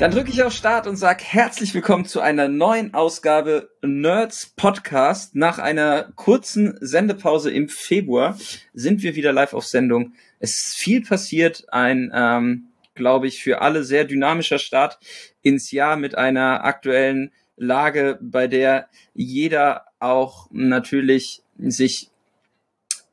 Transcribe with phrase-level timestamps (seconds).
[0.00, 5.36] Dann drücke ich auf Start und sage herzlich willkommen zu einer neuen Ausgabe Nerds Podcast.
[5.36, 8.38] Nach einer kurzen Sendepause im Februar
[8.72, 10.14] sind wir wieder live auf Sendung.
[10.38, 14.98] Es ist viel passiert, ein, ähm, glaube ich, für alle sehr dynamischer Start
[15.42, 22.08] ins Jahr mit einer aktuellen Lage, bei der jeder auch natürlich sich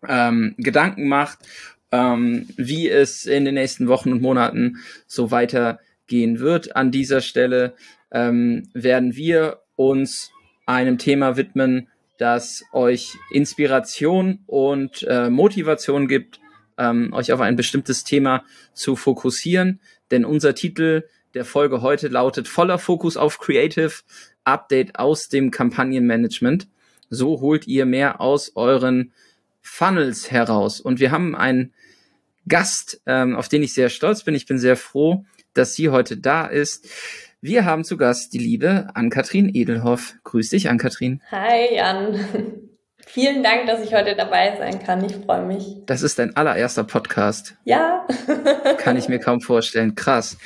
[0.08, 1.40] ähm, Gedanken macht,
[1.92, 5.32] ähm, wie es in den nächsten Wochen und Monaten so
[6.08, 6.76] weitergehen wird.
[6.76, 7.74] An dieser Stelle
[8.12, 10.32] ähm, werden wir uns
[10.66, 16.40] einem Thema widmen, das euch Inspiration und äh, Motivation gibt,
[16.78, 19.80] ähm, euch auf ein bestimmtes Thema zu fokussieren.
[20.10, 23.92] Denn unser Titel der Folge heute lautet voller Fokus auf Creative
[24.46, 26.68] Update aus dem Kampagnenmanagement.
[27.10, 29.12] So holt ihr mehr aus euren
[29.62, 30.80] Funnels heraus.
[30.82, 31.74] Und wir haben einen
[32.48, 34.34] Gast, ähm, auf den ich sehr stolz bin.
[34.34, 35.26] Ich bin sehr froh,
[35.58, 36.88] dass sie heute da ist.
[37.42, 40.16] Wir haben zu Gast die liebe Ann-Kathrin Edelhoff.
[40.24, 41.22] Grüß dich, Ann-Kathrin.
[41.32, 42.20] Hi, Jan.
[43.06, 45.04] Vielen Dank, dass ich heute dabei sein kann.
[45.06, 45.78] Ich freue mich.
[45.86, 47.56] Das ist dein allererster Podcast.
[47.64, 48.06] Ja.
[48.80, 49.96] kann ich mir kaum vorstellen.
[49.96, 50.38] Krass.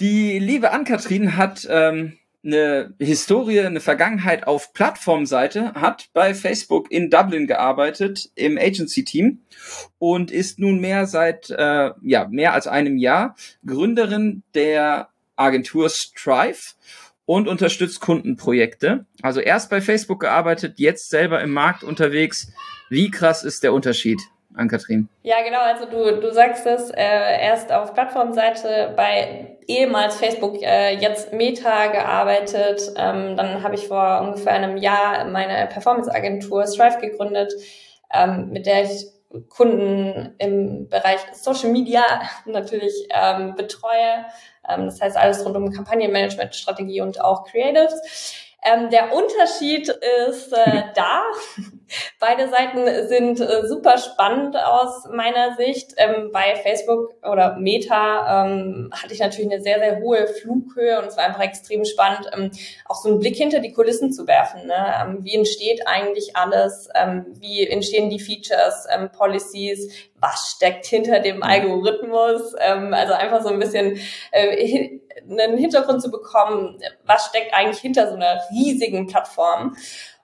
[0.00, 7.10] Die liebe Ann-Kathrin hat ähm, eine Historie, eine Vergangenheit auf Plattformseite, hat bei Facebook in
[7.10, 9.40] Dublin gearbeitet im Agency-Team
[9.98, 16.74] und ist nunmehr seit äh, ja mehr als einem Jahr Gründerin der Agentur Strive
[17.24, 19.06] und unterstützt Kundenprojekte.
[19.22, 22.52] Also erst bei Facebook gearbeitet, jetzt selber im Markt unterwegs.
[22.90, 24.20] Wie krass ist der Unterschied?
[24.56, 25.08] An Kathrin.
[25.22, 25.60] Ja, genau.
[25.60, 31.86] Also du, du sagst es äh, erst auf Plattformseite bei ehemals Facebook, äh, jetzt Meta
[31.86, 32.92] gearbeitet.
[32.96, 37.52] Ähm, dann habe ich vor ungefähr einem Jahr meine Performance-Agentur Strive gegründet,
[38.12, 39.06] ähm, mit der ich
[39.48, 42.02] Kunden im Bereich Social Media
[42.44, 44.26] natürlich ähm, betreue.
[44.68, 47.94] Ähm, das heißt alles rund um Kampagnenmanagement, Strategie und auch Creatives.
[48.64, 49.88] Ähm, der Unterschied
[50.28, 51.22] ist äh, da.
[52.18, 55.94] Beide Seiten sind äh, super spannend aus meiner Sicht.
[55.96, 61.06] Ähm, bei Facebook oder Meta ähm, hatte ich natürlich eine sehr, sehr hohe Flughöhe und
[61.06, 62.50] es war einfach extrem spannend, ähm,
[62.86, 64.66] auch so einen Blick hinter die Kulissen zu werfen.
[64.66, 64.94] Ne?
[65.00, 66.88] Ähm, wie entsteht eigentlich alles?
[66.94, 69.92] Ähm, wie entstehen die Features, ähm, Policies?
[70.18, 72.54] Was steckt hinter dem Algorithmus?
[72.60, 73.98] Ähm, also einfach so ein bisschen
[74.30, 79.76] äh, einen Hintergrund zu bekommen, was steckt eigentlich hinter so einer riesigen Plattform.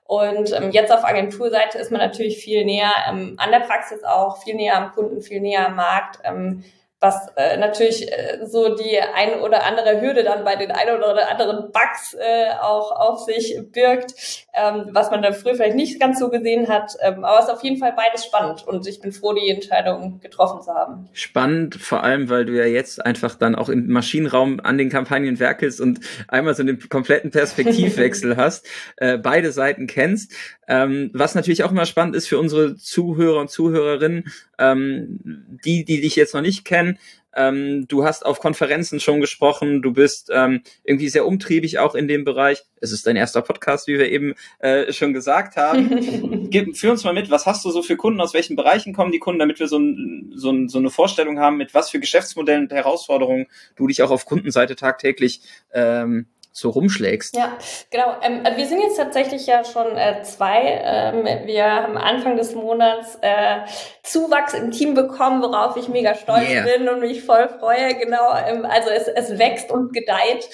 [0.08, 4.42] Und ähm, jetzt auf Agenturseite ist man natürlich viel näher ähm, an der Praxis auch,
[4.42, 6.20] viel näher am Kunden, viel näher am Markt.
[6.24, 6.64] Ähm,
[7.00, 11.28] was äh, natürlich äh, so die ein oder andere Hürde dann bei den ein oder
[11.28, 14.14] anderen Bugs äh, auch auf sich birgt,
[14.52, 16.96] ähm, was man dann früher vielleicht nicht ganz so gesehen hat.
[17.00, 20.18] Ähm, aber es ist auf jeden Fall beides spannend und ich bin froh, die Entscheidung
[20.18, 21.08] getroffen zu haben.
[21.12, 25.38] Spannend, vor allem, weil du ja jetzt einfach dann auch im Maschinenraum an den Kampagnen
[25.38, 28.66] werkelst und einmal so einen kompletten Perspektivwechsel hast,
[28.96, 30.32] äh, beide Seiten kennst.
[30.66, 35.20] Ähm, was natürlich auch immer spannend ist für unsere Zuhörer und Zuhörerinnen, ähm,
[35.64, 36.87] die, die dich jetzt noch nicht kennen.
[37.34, 42.08] Ähm, du hast auf Konferenzen schon gesprochen, du bist ähm, irgendwie sehr umtriebig auch in
[42.08, 42.64] dem Bereich.
[42.80, 46.48] Es ist dein erster Podcast, wie wir eben äh, schon gesagt haben.
[46.50, 49.12] Gib, führ uns mal mit, was hast du so für Kunden, aus welchen Bereichen kommen
[49.12, 52.00] die Kunden, damit wir so, ein, so, ein, so eine Vorstellung haben, mit was für
[52.00, 56.26] Geschäftsmodellen und Herausforderungen du dich auch auf Kundenseite tagtäglich ähm,
[56.58, 57.36] so rumschlägst.
[57.36, 57.56] Ja,
[57.90, 58.16] genau.
[58.22, 60.80] Ähm, wir sind jetzt tatsächlich ja schon äh, zwei.
[60.82, 63.60] Ähm, wir haben Anfang des Monats äh,
[64.02, 66.64] Zuwachs im Team bekommen, worauf ich mega stolz yeah.
[66.64, 67.94] bin und mich voll freue.
[67.94, 68.34] Genau.
[68.46, 70.48] Ähm, also es, es wächst und gedeiht.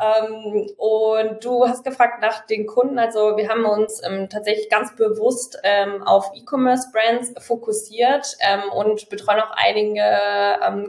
[0.00, 2.98] Ähm, und du hast gefragt nach den Kunden.
[2.98, 8.36] Also wir haben uns ähm, tatsächlich ganz bewusst ähm, auf E-Commerce-Brands fokussiert
[8.74, 10.02] und betreuen auch einige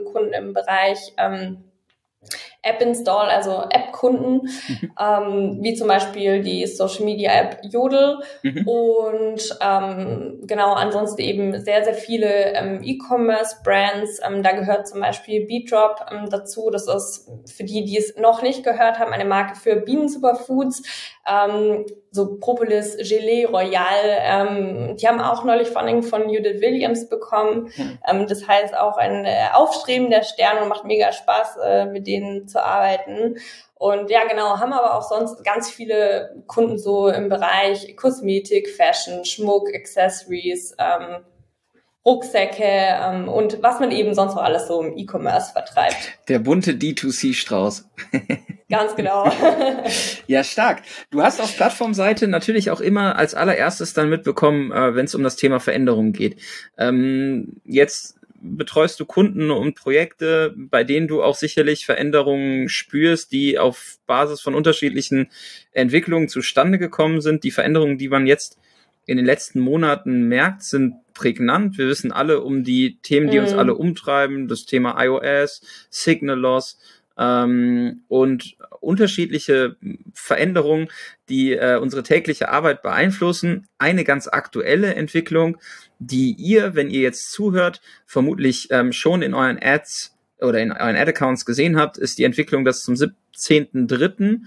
[0.04, 1.14] Kunden im Bereich
[2.66, 4.92] App-Install, also App-Kunden, mhm.
[5.00, 8.66] ähm, wie zum Beispiel die Social-Media-App Jodel mhm.
[8.66, 14.20] und ähm, genau ansonsten eben sehr, sehr viele ähm, E-Commerce-Brands.
[14.26, 16.70] Ähm, da gehört zum Beispiel Beatrop ähm, dazu.
[16.70, 20.82] Das ist für die, die es noch nicht gehört haben, eine Marke für Bienen-Superfoods.
[21.28, 21.84] Ähm,
[22.16, 24.18] so Propolis Gelee Royal.
[24.20, 27.70] Ähm, die haben auch neulich Funding von Judith Williams bekommen.
[27.76, 27.98] Mhm.
[28.08, 32.48] Ähm, das heißt auch ein äh, aufstrebender Stern und macht mega Spaß, äh, mit denen
[32.48, 33.36] zu zu arbeiten.
[33.74, 39.24] Und ja, genau, haben aber auch sonst ganz viele Kunden so im Bereich Kosmetik, Fashion,
[39.26, 41.24] Schmuck, Accessories, ähm,
[42.06, 45.96] Rucksäcke ähm, und was man eben sonst noch alles so im E-Commerce vertreibt.
[46.28, 47.90] Der bunte D2C-Strauß.
[48.70, 49.30] Ganz genau.
[50.26, 50.82] ja, stark.
[51.10, 55.22] Du hast auf Plattformseite natürlich auch immer als allererstes dann mitbekommen, äh, wenn es um
[55.24, 56.40] das Thema Veränderungen geht.
[56.78, 63.58] Ähm, jetzt betreust du Kunden und Projekte, bei denen du auch sicherlich Veränderungen spürst, die
[63.58, 65.30] auf Basis von unterschiedlichen
[65.72, 67.44] Entwicklungen zustande gekommen sind.
[67.44, 68.58] Die Veränderungen, die man jetzt
[69.06, 71.78] in den letzten Monaten merkt, sind prägnant.
[71.78, 73.44] Wir wissen alle um die Themen, die mhm.
[73.44, 76.78] uns alle umtreiben, das Thema iOS, Signal Loss
[77.16, 79.76] ähm, und unterschiedliche
[80.12, 80.88] Veränderungen,
[81.28, 83.66] die äh, unsere tägliche Arbeit beeinflussen.
[83.78, 85.58] Eine ganz aktuelle Entwicklung,
[85.98, 90.96] die ihr, wenn ihr jetzt zuhört, vermutlich ähm, schon in euren Ads oder in euren
[90.96, 94.40] Ad-Accounts gesehen habt, ist die Entwicklung, dass zum 17.3.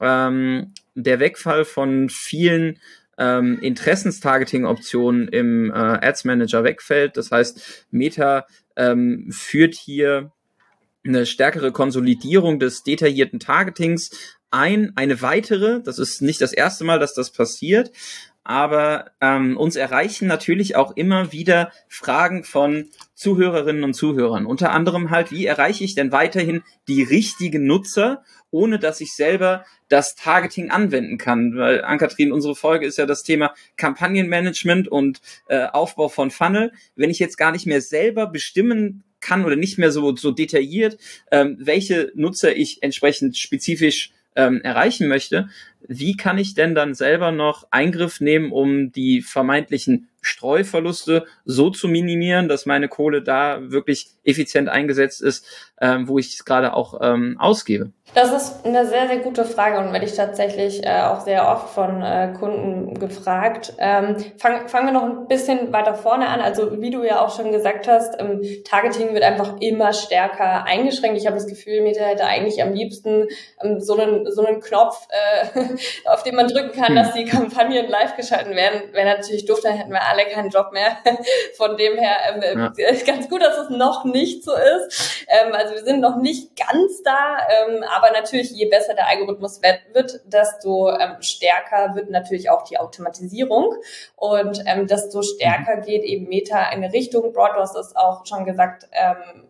[0.00, 2.78] Ähm, der Wegfall von vielen
[3.18, 7.16] ähm, Interessenstargeting-Optionen im äh, Ads Manager wegfällt.
[7.16, 10.32] Das heißt, Meta ähm, führt hier
[11.04, 14.10] eine stärkere Konsolidierung des detaillierten Targetings
[14.50, 14.92] ein.
[14.96, 17.90] Eine weitere, das ist nicht das erste Mal, dass das passiert,
[18.46, 24.46] aber ähm, uns erreichen natürlich auch immer wieder Fragen von Zuhörerinnen und Zuhörern.
[24.46, 28.22] Unter anderem halt, wie erreiche ich denn weiterhin die richtigen Nutzer,
[28.52, 31.56] ohne dass ich selber das Targeting anwenden kann?
[31.56, 36.70] Weil, Ankatrin, unsere Folge ist ja das Thema Kampagnenmanagement und äh, Aufbau von Funnel.
[36.94, 40.98] Wenn ich jetzt gar nicht mehr selber bestimmen kann oder nicht mehr so, so detailliert,
[41.32, 45.48] ähm, welche Nutzer ich entsprechend spezifisch ähm, erreichen möchte,
[45.88, 51.86] wie kann ich denn dann selber noch Eingriff nehmen, um die vermeintlichen Streuverluste so zu
[51.86, 55.46] minimieren, dass meine Kohle da wirklich effizient eingesetzt ist,
[55.80, 57.92] ähm, wo ich es gerade auch ähm, ausgebe?
[58.14, 61.70] Das ist eine sehr, sehr gute Frage und werde ich tatsächlich äh, auch sehr oft
[61.70, 63.74] von äh, Kunden gefragt.
[63.78, 66.40] Ähm, fang, fangen wir noch ein bisschen weiter vorne an.
[66.40, 71.18] Also wie du ja auch schon gesagt hast, ähm, Targeting wird einfach immer stärker eingeschränkt.
[71.18, 73.28] Ich habe das Gefühl, Meta hätte eigentlich am liebsten
[73.62, 75.75] ähm, so, einen, so einen Knopf, äh,
[76.06, 76.96] auf den man drücken kann, hm.
[76.96, 78.92] dass die Kampagnen live geschalten werden.
[78.92, 80.96] Wäre natürlich doof, dann hätten wir alle keinen Job mehr.
[81.56, 82.92] Von dem her ähm, ja.
[83.06, 85.26] ganz gut, dass es noch nicht so ist.
[85.28, 89.60] Ähm, also wir sind noch nicht ganz da, ähm, aber natürlich, je besser der Algorithmus
[89.62, 93.74] wird, desto ähm, stärker wird natürlich auch die Automatisierung
[94.16, 95.82] und ähm, desto stärker mhm.
[95.82, 97.52] geht eben Meta in Richtung Broad.
[97.56, 99.44] Du hast es auch schon gesagt, ähm,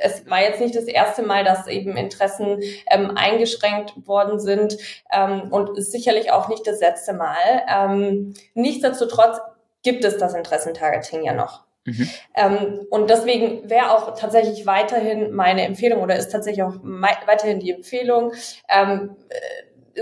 [0.00, 4.76] es war jetzt nicht das erste Mal, dass eben Interessen ähm, eingeschränkt worden sind
[5.12, 7.36] ähm, und ist sicherlich auch nicht das letzte Mal.
[7.68, 9.38] Ähm, nichtsdestotrotz
[9.82, 11.64] gibt es das Interessentargeting ja noch.
[11.84, 12.10] Mhm.
[12.34, 17.72] Ähm, und deswegen wäre auch tatsächlich weiterhin meine Empfehlung oder ist tatsächlich auch weiterhin die
[17.72, 18.32] Empfehlung,
[18.68, 19.16] ähm,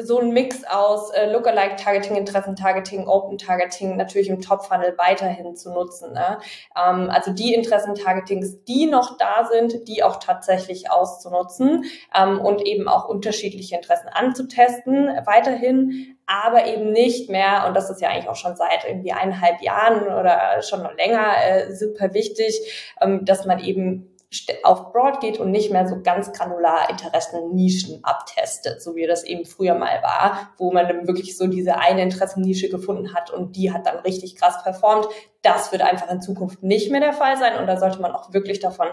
[0.02, 6.12] so ein Mix aus äh, Lookalike-Targeting, Interessen-Targeting, Open-Targeting natürlich im Top-Funnel weiterhin zu nutzen.
[6.12, 6.38] Ne?
[6.76, 12.88] Ähm, also die Interessen-Targetings, die noch da sind, die auch tatsächlich auszunutzen ähm, und eben
[12.88, 18.36] auch unterschiedliche Interessen anzutesten weiterhin, aber eben nicht mehr, und das ist ja eigentlich auch
[18.36, 23.58] schon seit irgendwie eineinhalb Jahren oder schon noch länger äh, super wichtig, ähm, dass man
[23.60, 24.14] eben
[24.62, 29.46] auf Broad geht und nicht mehr so ganz granular Interessennischen abtestet, so wie das eben
[29.46, 33.72] früher mal war, wo man dann wirklich so diese eine Interessennische gefunden hat und die
[33.72, 35.06] hat dann richtig krass performt.
[35.40, 38.34] Das wird einfach in Zukunft nicht mehr der Fall sein und da sollte man auch
[38.34, 38.88] wirklich davon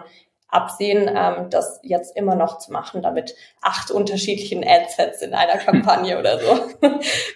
[0.48, 6.17] absehen, ähm, das jetzt immer noch zu machen, damit acht unterschiedlichen Adsets in einer Kampagne
[6.17, 6.60] oder so.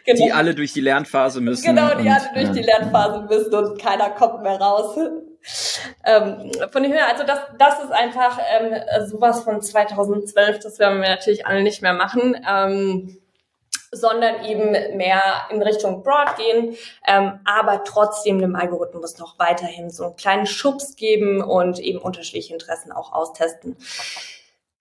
[0.06, 0.26] genau.
[0.26, 1.66] Die alle durch die Lernphase müssen.
[1.66, 2.54] Genau, die alle durch ja.
[2.54, 4.98] die Lernphase müssen und keiner kommt mehr raus.
[6.06, 11.02] Ähm, von dem her, also das, das ist einfach ähm, sowas von 2012, das werden
[11.02, 12.36] wir natürlich alle nicht mehr machen.
[12.48, 13.20] Ähm,
[13.92, 16.76] sondern eben mehr in Richtung Broad gehen,
[17.08, 22.54] ähm, aber trotzdem dem Algorithmus noch weiterhin so einen kleinen Schubs geben und eben unterschiedliche
[22.54, 23.78] Interessen auch austesten.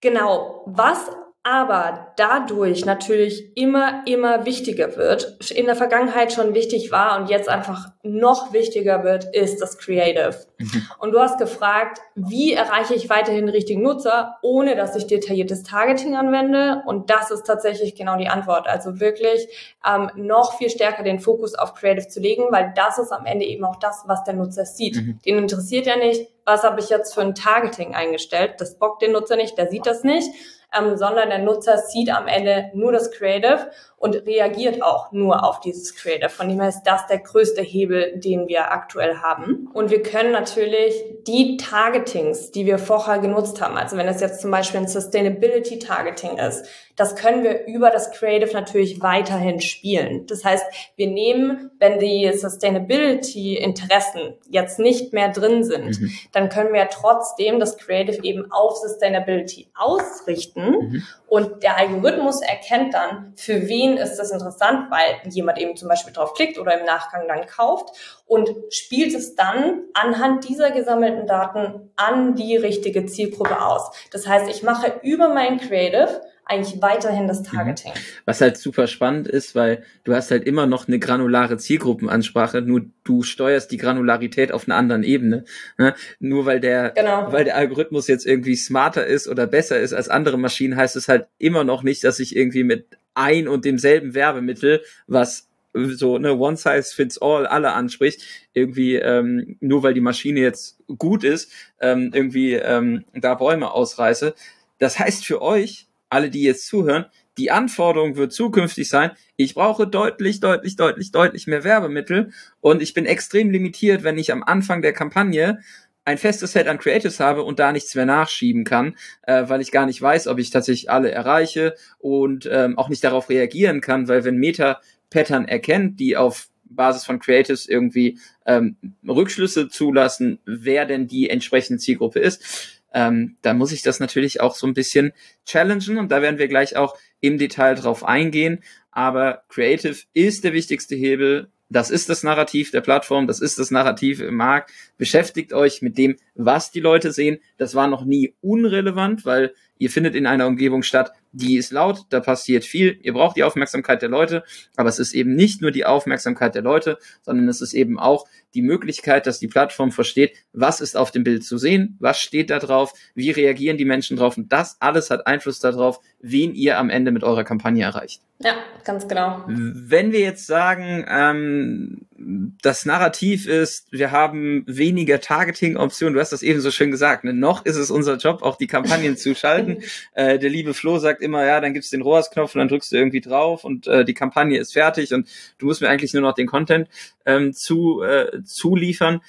[0.01, 1.11] Genau, was
[1.51, 7.49] aber dadurch natürlich immer, immer wichtiger wird, in der Vergangenheit schon wichtig war und jetzt
[7.49, 10.37] einfach noch wichtiger wird, ist das Creative.
[10.59, 10.87] Mhm.
[10.99, 16.17] Und du hast gefragt, wie erreiche ich weiterhin richtigen Nutzer, ohne dass ich detailliertes Targeting
[16.17, 16.83] anwende?
[16.85, 18.69] Und das ist tatsächlich genau die Antwort.
[18.69, 19.49] Also wirklich
[19.87, 23.47] ähm, noch viel stärker den Fokus auf Creative zu legen, weil das ist am Ende
[23.47, 24.97] eben auch das, was der Nutzer sieht.
[24.97, 25.19] Mhm.
[25.25, 28.57] Den interessiert ja nicht, was habe ich jetzt für ein Targeting eingestellt.
[28.59, 30.31] Das bockt den Nutzer nicht, der sieht das nicht
[30.77, 35.61] ähm, sondern der Nutzer sieht am Ende nur das Creative und reagiert auch nur auf
[35.61, 36.29] dieses Creative.
[36.29, 39.69] Von dem her ist das der größte Hebel, den wir aktuell haben.
[39.73, 40.95] Und wir können natürlich
[41.27, 45.79] die Targetings, die wir vorher genutzt haben, also wenn es jetzt zum Beispiel ein Sustainability
[45.79, 46.67] Targeting ist,
[46.99, 50.27] das können wir über das Creative natürlich weiterhin spielen.
[50.27, 50.65] Das heißt,
[50.97, 56.11] wir nehmen, wenn die Sustainability-Interessen jetzt nicht mehr drin sind, mhm.
[56.33, 61.03] dann können wir trotzdem das Creative eben auf Sustainability ausrichten mhm.
[61.29, 66.13] und der Algorithmus erkennt dann, für wen ist das interessant, weil jemand eben zum Beispiel
[66.13, 71.93] drauf klickt oder im Nachgang dann kauft und spielt es dann anhand dieser gesammelten Daten
[71.95, 73.93] an die richtige Zielgruppe aus.
[74.11, 77.45] Das heißt, ich mache über mein Creative eigentlich weiterhin das mhm.
[77.45, 77.93] Targeting.
[78.25, 82.87] Was halt super spannend ist, weil du hast halt immer noch eine granulare Zielgruppenansprache, nur
[83.05, 85.45] du steuerst die Granularität auf einer anderen Ebene.
[85.77, 85.95] Ne?
[86.19, 87.31] Nur weil der, genau.
[87.31, 91.09] weil der Algorithmus jetzt irgendwie smarter ist oder besser ist als andere Maschinen, heißt es
[91.09, 96.37] halt immer noch nicht, dass ich irgendwie mit ein und demselben Werbemittel, was so eine
[96.37, 101.53] One Size Fits All alle anspricht, irgendwie ähm, nur weil die Maschine jetzt gut ist,
[101.81, 104.35] ähm, irgendwie ähm, da Bäume ausreiße.
[104.79, 109.87] Das heißt für euch, alle, die jetzt zuhören, die Anforderung wird zukünftig sein, ich brauche
[109.87, 114.83] deutlich, deutlich, deutlich, deutlich mehr Werbemittel und ich bin extrem limitiert, wenn ich am Anfang
[114.83, 115.61] der Kampagne
[116.05, 119.71] ein festes Set an Creatives habe und da nichts mehr nachschieben kann, äh, weil ich
[119.71, 124.09] gar nicht weiß, ob ich tatsächlich alle erreiche und ähm, auch nicht darauf reagieren kann,
[124.09, 130.87] weil wenn Meta Pattern erkennt, die auf Basis von Creatives irgendwie ähm, Rückschlüsse zulassen, wer
[130.87, 135.13] denn die entsprechende Zielgruppe ist, ähm, da muss ich das natürlich auch so ein bisschen
[135.45, 138.63] challengen und da werden wir gleich auch im Detail drauf eingehen.
[138.91, 141.51] Aber Creative ist der wichtigste Hebel.
[141.71, 144.71] Das ist das Narrativ der Plattform, das ist das Narrativ im Markt.
[144.97, 147.39] Beschäftigt euch mit dem, was die Leute sehen.
[147.59, 152.07] Das war noch nie unrelevant, weil ihr findet in einer Umgebung statt, die ist laut,
[152.11, 154.45] da passiert viel, ihr braucht die Aufmerksamkeit der Leute,
[154.77, 158.27] aber es ist eben nicht nur die Aufmerksamkeit der Leute, sondern es ist eben auch
[158.55, 162.51] die Möglichkeit, dass die Plattform versteht, was ist auf dem Bild zu sehen, was steht
[162.51, 166.79] da drauf, wie reagieren die Menschen drauf und das alles hat Einfluss darauf, wen ihr
[166.79, 168.23] am Ende mit eurer Kampagne erreicht.
[168.41, 168.55] Ja,
[168.85, 169.43] ganz genau.
[169.47, 176.43] Wenn wir jetzt sagen, ähm, das Narrativ ist, wir haben weniger Targeting-Optionen, du hast das
[176.43, 177.33] eben so schön gesagt, ne?
[177.33, 179.79] noch ist es unser Job, auch die Kampagnen zu schalten.
[180.15, 182.97] Äh, der liebe Flo sagt immer, ja, dann gibt's den ROAS-Knopf und dann drückst du
[182.97, 186.35] irgendwie drauf und äh, die Kampagne ist fertig und du musst mir eigentlich nur noch
[186.35, 186.89] den Content
[187.25, 189.21] ähm, zu, äh, zuliefern.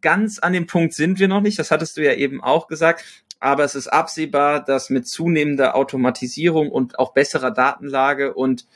[0.00, 3.04] Ganz an dem Punkt sind wir noch nicht, das hattest du ja eben auch gesagt
[3.42, 8.66] aber es ist absehbar, dass mit zunehmender Automatisierung und auch besserer Datenlage und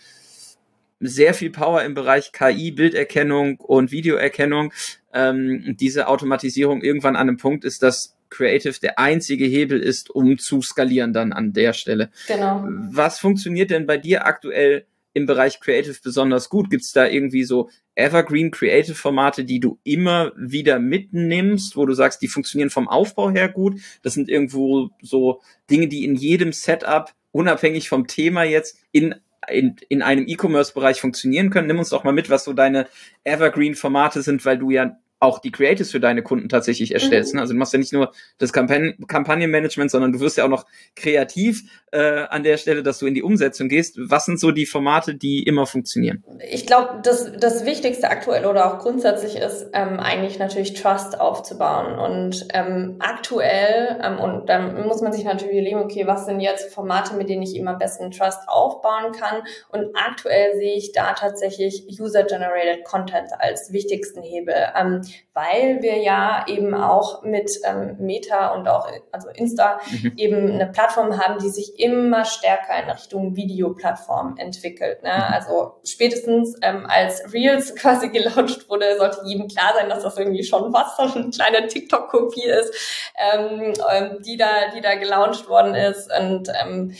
[1.00, 4.72] sehr viel Power im Bereich KI, Bilderkennung und Videoerkennung,
[5.12, 10.38] ähm, diese Automatisierung irgendwann an einem Punkt ist, dass Creative der einzige Hebel ist, um
[10.38, 12.10] zu skalieren dann an der Stelle.
[12.26, 12.66] Genau.
[12.90, 16.68] Was funktioniert denn bei dir aktuell im Bereich Creative besonders gut?
[16.70, 21.94] Gibt es da irgendwie so Evergreen Creative Formate, die du immer wieder mitnimmst, wo du
[21.94, 23.80] sagst, die funktionieren vom Aufbau her gut?
[24.02, 29.14] Das sind irgendwo so Dinge, die in jedem Setup unabhängig vom Thema jetzt in
[29.48, 31.66] in, in einem E-Commerce-Bereich funktionieren können.
[31.66, 32.86] Nimm uns doch mal mit, was so deine
[33.24, 37.32] Evergreen-Formate sind, weil du ja auch die Creatives für deine Kunden tatsächlich erstellst.
[37.32, 37.38] Mhm.
[37.38, 37.42] Ne?
[37.42, 40.66] Also du machst ja nicht nur das Kampagnen Kampagnenmanagement, sondern du wirst ja auch noch
[40.94, 43.98] kreativ äh, an der Stelle, dass du in die Umsetzung gehst.
[43.98, 46.24] Was sind so die Formate, die immer funktionieren?
[46.50, 51.98] Ich glaube, das, das Wichtigste aktuell oder auch grundsätzlich ist ähm, eigentlich natürlich Trust aufzubauen.
[51.98, 56.72] Und ähm, aktuell, ähm, und dann muss man sich natürlich überlegen, okay, was sind jetzt
[56.72, 59.42] Formate, mit denen ich immer am besten Trust aufbauen kann?
[59.70, 64.54] Und aktuell sehe ich da tatsächlich User-Generated Content als wichtigsten Hebel.
[64.78, 65.02] Ähm,
[65.34, 70.12] weil wir ja eben auch mit ähm, Meta und auch also Insta mhm.
[70.16, 75.02] eben eine Plattform haben, die sich immer stärker in Richtung Videoplattform entwickelt.
[75.02, 75.12] Ne?
[75.14, 75.34] Mhm.
[75.34, 80.44] Also spätestens ähm, als Reels quasi gelauncht wurde, sollte jedem klar sein, dass das irgendwie
[80.44, 82.72] schon was, so eine kleine TikTok-Kopie ist,
[83.16, 86.94] ähm, ähm, die da, die da gelauncht worden ist und ähm,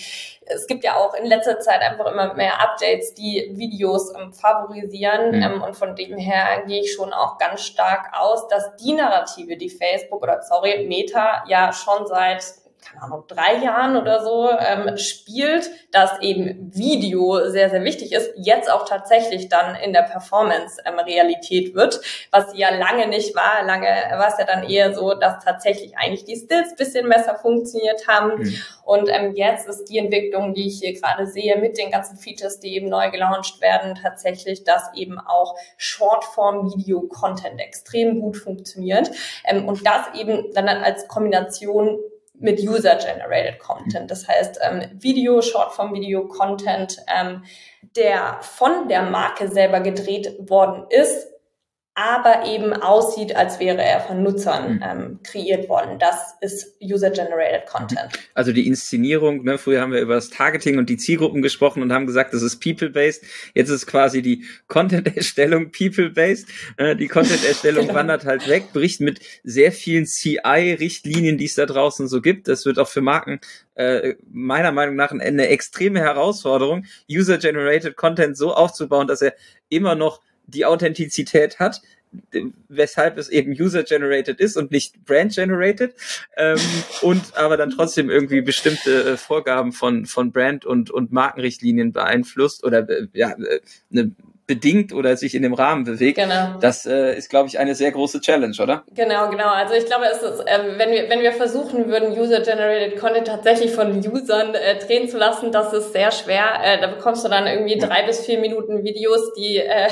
[0.46, 5.36] es gibt ja auch in letzter Zeit einfach immer mehr Updates, die Videos ähm, favorisieren.
[5.36, 5.42] Mhm.
[5.42, 9.56] Ähm, und von dem her gehe ich schon auch ganz stark aus, dass die Narrative,
[9.56, 12.44] die Facebook oder sorry, Meta ja schon seit
[12.86, 18.30] keine Ahnung, drei Jahren oder so ähm, spielt, dass eben Video sehr, sehr wichtig ist,
[18.36, 22.00] jetzt auch tatsächlich dann in der Performance ähm, Realität wird,
[22.30, 23.64] was ja lange nicht war.
[23.64, 28.06] Lange war es ja dann eher so, dass tatsächlich eigentlich die Stills bisschen besser funktioniert
[28.06, 28.42] haben.
[28.42, 28.58] Mhm.
[28.84, 32.60] Und ähm, jetzt ist die Entwicklung, die ich hier gerade sehe, mit den ganzen Features,
[32.60, 39.10] die eben neu gelauncht werden, tatsächlich, dass eben auch Shortform-Video-Content extrem gut funktioniert.
[39.44, 41.98] Ähm, und das eben dann als Kombination
[42.38, 44.10] mit User-Generated Content.
[44.10, 47.44] Das heißt, ähm, Video, Shortform-Video-Content, ähm,
[47.96, 51.28] der von der Marke selber gedreht worden ist,
[51.96, 54.82] aber eben aussieht, als wäre er von Nutzern mhm.
[54.84, 55.98] ähm, kreiert worden.
[55.98, 58.12] Das ist User-Generated Content.
[58.34, 61.94] Also die Inszenierung, ne, früher haben wir über das Targeting und die Zielgruppen gesprochen und
[61.94, 63.24] haben gesagt, das ist People-Based.
[63.54, 66.46] Jetzt ist quasi die Content-Erstellung People-Based.
[66.76, 67.98] Äh, die Content-Erstellung genau.
[67.98, 72.48] wandert halt weg, bricht mit sehr vielen CI-Richtlinien, die es da draußen so gibt.
[72.48, 73.40] Das wird auch für Marken
[73.74, 79.34] äh, meiner Meinung nach eine extreme Herausforderung, User-Generated Content so aufzubauen, dass er
[79.70, 81.82] immer noch die Authentizität hat,
[82.68, 85.94] weshalb es eben user-generated ist und nicht brand-generated
[86.36, 86.58] ähm,
[87.02, 92.64] und aber dann trotzdem irgendwie bestimmte äh, Vorgaben von von Brand und und Markenrichtlinien beeinflusst
[92.64, 93.60] oder äh, ja äh,
[93.92, 94.12] eine
[94.46, 96.18] bedingt oder sich in dem Rahmen bewegt.
[96.18, 96.58] Genau.
[96.60, 98.84] Das äh, ist, glaube ich, eine sehr große Challenge, oder?
[98.94, 99.48] Genau, genau.
[99.48, 103.72] Also ich glaube, es ist, äh, wenn wir wenn wir versuchen würden, User-generated Content tatsächlich
[103.72, 106.44] von Usern äh, drehen zu lassen, das ist sehr schwer.
[106.62, 109.88] Äh, da bekommst du dann irgendwie drei bis vier Minuten Videos, die äh,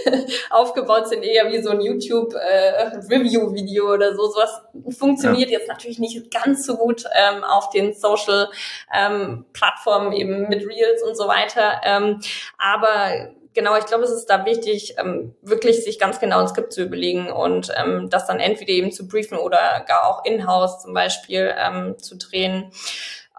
[0.50, 4.26] aufgebaut sind, eher wie so ein YouTube äh, oder so.
[4.26, 4.62] Sowas
[4.98, 5.58] funktioniert ja.
[5.58, 8.48] jetzt natürlich nicht ganz so gut ähm, auf den Social
[8.94, 11.80] ähm, Plattformen eben mit Reels und so weiter.
[11.84, 12.20] Ähm,
[12.58, 16.72] aber genau, ich glaube, es ist da wichtig, ähm, wirklich sich ganz genau ein Skript
[16.72, 20.94] zu überlegen und ähm, das dann entweder eben zu briefen oder gar auch in-house zum
[20.94, 22.70] Beispiel ähm, zu drehen.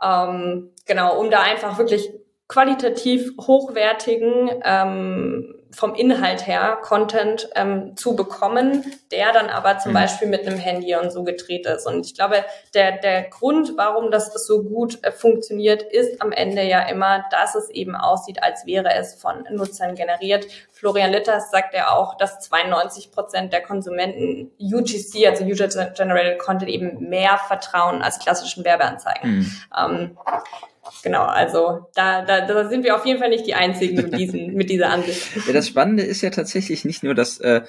[0.03, 2.12] Ähm, genau, um da einfach wirklich
[2.50, 9.95] qualitativ hochwertigen ähm, vom Inhalt her Content ähm, zu bekommen, der dann aber zum mhm.
[9.95, 11.86] Beispiel mit einem Handy und so gedreht ist.
[11.86, 16.63] Und ich glaube, der, der Grund, warum das so gut äh, funktioniert, ist am Ende
[16.63, 20.47] ja immer, dass es eben aussieht, als wäre es von Nutzern generiert.
[20.71, 26.69] Florian Litters sagt ja auch, dass 92 Prozent der Konsumenten UGC, also User Generated Content,
[26.69, 29.39] eben mehr vertrauen als klassischen Werbeanzeigen.
[29.39, 29.51] Mhm.
[29.77, 30.17] Ähm,
[31.03, 34.53] Genau, also da, da, da sind wir auf jeden Fall nicht die Einzigen mit, diesen,
[34.56, 35.48] mit dieser Ansicht.
[35.48, 37.62] Ja, das Spannende ist ja tatsächlich nicht nur, dass äh,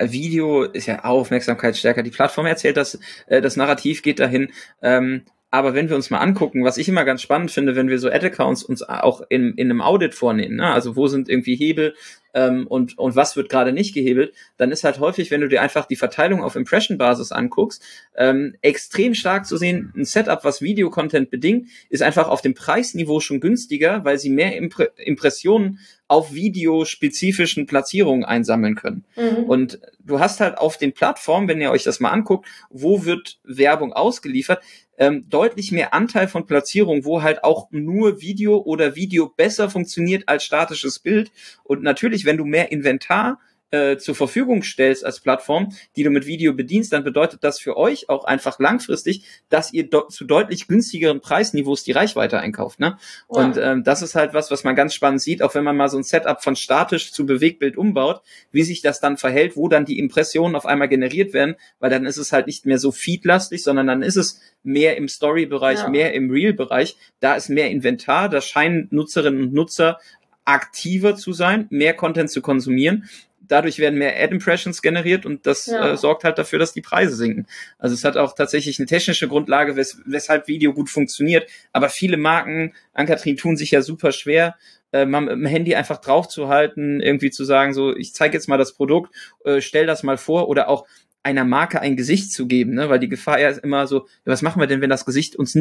[0.00, 2.02] Video ist ja Aufmerksamkeit stärker.
[2.02, 4.52] Die Plattform erzählt das, äh, das Narrativ geht dahin.
[4.82, 7.98] Ähm, aber wenn wir uns mal angucken, was ich immer ganz spannend finde, wenn wir
[7.98, 10.72] so Ad-Accounts uns auch in, in einem Audit vornehmen, ne?
[10.72, 11.94] also wo sind irgendwie Hebel
[12.34, 15.62] ähm, und, und was wird gerade nicht gehebelt, dann ist halt häufig, wenn du dir
[15.62, 17.82] einfach die Verteilung auf Impression-Basis anguckst,
[18.16, 23.20] ähm, extrem stark zu sehen, ein Setup, was Videocontent bedingt, ist einfach auf dem Preisniveau
[23.20, 25.78] schon günstiger, weil sie mehr Impre Impressionen
[26.12, 29.06] auf videospezifischen Platzierungen einsammeln können.
[29.16, 29.44] Mhm.
[29.44, 33.38] Und du hast halt auf den Plattformen, wenn ihr euch das mal anguckt, wo wird
[33.44, 34.62] Werbung ausgeliefert,
[34.98, 40.24] ähm, deutlich mehr Anteil von Platzierung, wo halt auch nur Video oder Video besser funktioniert
[40.26, 41.32] als statisches Bild.
[41.64, 43.40] Und natürlich, wenn du mehr Inventar
[43.72, 47.76] äh, zur Verfügung stellst als Plattform, die du mit Video bedienst, dann bedeutet das für
[47.76, 52.80] euch auch einfach langfristig, dass ihr do zu deutlich günstigeren Preisniveaus die Reichweite einkauft.
[52.80, 52.98] Ne?
[52.98, 52.98] Ja.
[53.28, 55.88] Und ähm, das ist halt was, was man ganz spannend sieht, auch wenn man mal
[55.88, 59.86] so ein Setup von statisch zu Bewegtbild umbaut, wie sich das dann verhält, wo dann
[59.86, 63.62] die Impressionen auf einmal generiert werden, weil dann ist es halt nicht mehr so feedlastig,
[63.62, 65.88] sondern dann ist es mehr im Story-Bereich, ja.
[65.88, 66.98] mehr im Real-Bereich.
[67.20, 69.98] Da ist mehr Inventar, da scheinen Nutzerinnen und Nutzer
[70.44, 73.08] aktiver zu sein, mehr Content zu konsumieren
[73.52, 75.92] dadurch werden mehr Ad-Impressions generiert und das ja.
[75.92, 77.46] äh, sorgt halt dafür, dass die Preise sinken.
[77.78, 81.48] Also es hat auch tatsächlich eine technische Grundlage, wes weshalb Video gut funktioniert.
[81.72, 84.56] Aber viele Marken, Ankatrin, tun sich ja super schwer,
[84.92, 88.34] äh, mal mit dem Handy einfach drauf zu halten, irgendwie zu sagen, so, ich zeige
[88.34, 90.86] jetzt mal das Produkt, äh, stell das mal vor oder auch
[91.22, 92.88] einer Marke ein Gesicht zu geben, ne?
[92.88, 95.54] weil die Gefahr ja ist immer so, was machen wir denn, wenn das Gesicht uns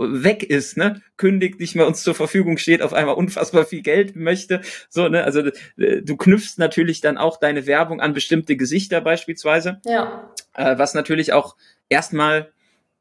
[0.00, 4.16] weg ist, ne, kündigt, nicht mehr uns zur Verfügung steht, auf einmal unfassbar viel Geld
[4.16, 5.40] möchte, so, ne, also
[5.76, 9.80] äh, du knüpfst natürlich dann auch deine Werbung an bestimmte Gesichter beispielsweise.
[9.84, 10.32] Ja.
[10.54, 11.56] Äh, was natürlich auch
[11.88, 12.52] erstmal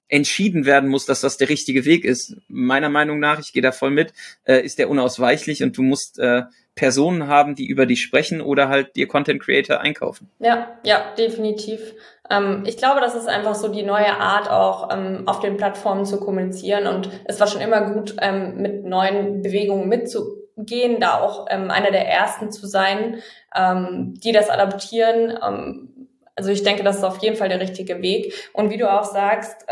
[0.09, 2.35] entschieden werden muss, dass das der richtige Weg ist.
[2.47, 4.11] Meiner Meinung nach, ich gehe da voll mit,
[4.43, 6.43] äh, ist der unausweichlich und du musst äh,
[6.79, 10.31] Personen haben, die über dich sprechen oder halt dir Content Creator einkaufen.
[10.39, 11.93] Ja, ja, definitiv.
[12.29, 16.05] Ähm, ich glaube, das ist einfach so die neue Art auch ähm, auf den Plattformen
[16.05, 21.47] zu kommunizieren und es war schon immer gut, ähm, mit neuen Bewegungen mitzugehen, da auch
[21.49, 23.21] ähm, einer der ersten zu sein,
[23.53, 25.37] ähm, die das adaptieren.
[25.45, 28.33] Ähm, also ich denke, das ist auf jeden Fall der richtige Weg.
[28.53, 29.65] Und wie du auch sagst,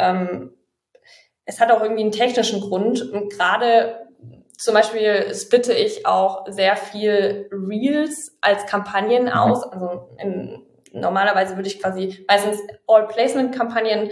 [1.46, 4.07] es hat auch irgendwie einen technischen Grund und gerade
[4.58, 9.30] zum Beispiel splitte ich auch sehr viel Reels als Kampagnen mhm.
[9.30, 9.64] aus.
[9.64, 14.10] Also in, normalerweise würde ich quasi meistens All-Placement-Kampagnen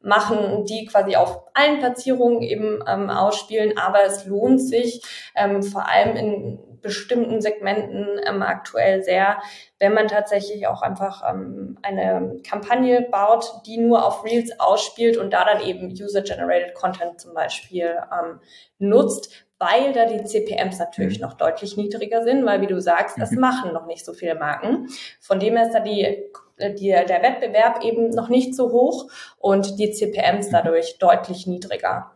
[0.00, 3.78] machen, die quasi auf allen Platzierungen eben ähm, ausspielen.
[3.78, 5.02] Aber es lohnt sich
[5.34, 9.38] ähm, vor allem in bestimmten Segmenten ähm, aktuell sehr,
[9.78, 15.32] wenn man tatsächlich auch einfach ähm, eine Kampagne baut, die nur auf Reels ausspielt und
[15.32, 18.40] da dann eben User-Generated Content zum Beispiel ähm,
[18.78, 21.26] nutzt, weil da die CPMs natürlich mhm.
[21.26, 23.40] noch deutlich niedriger sind, weil wie du sagst, das mhm.
[23.40, 24.88] machen noch nicht so viele Marken.
[25.20, 26.24] Von dem her ist da die,
[26.58, 30.52] die, der Wettbewerb eben noch nicht so hoch und die CPMs mhm.
[30.52, 32.12] dadurch deutlich niedriger.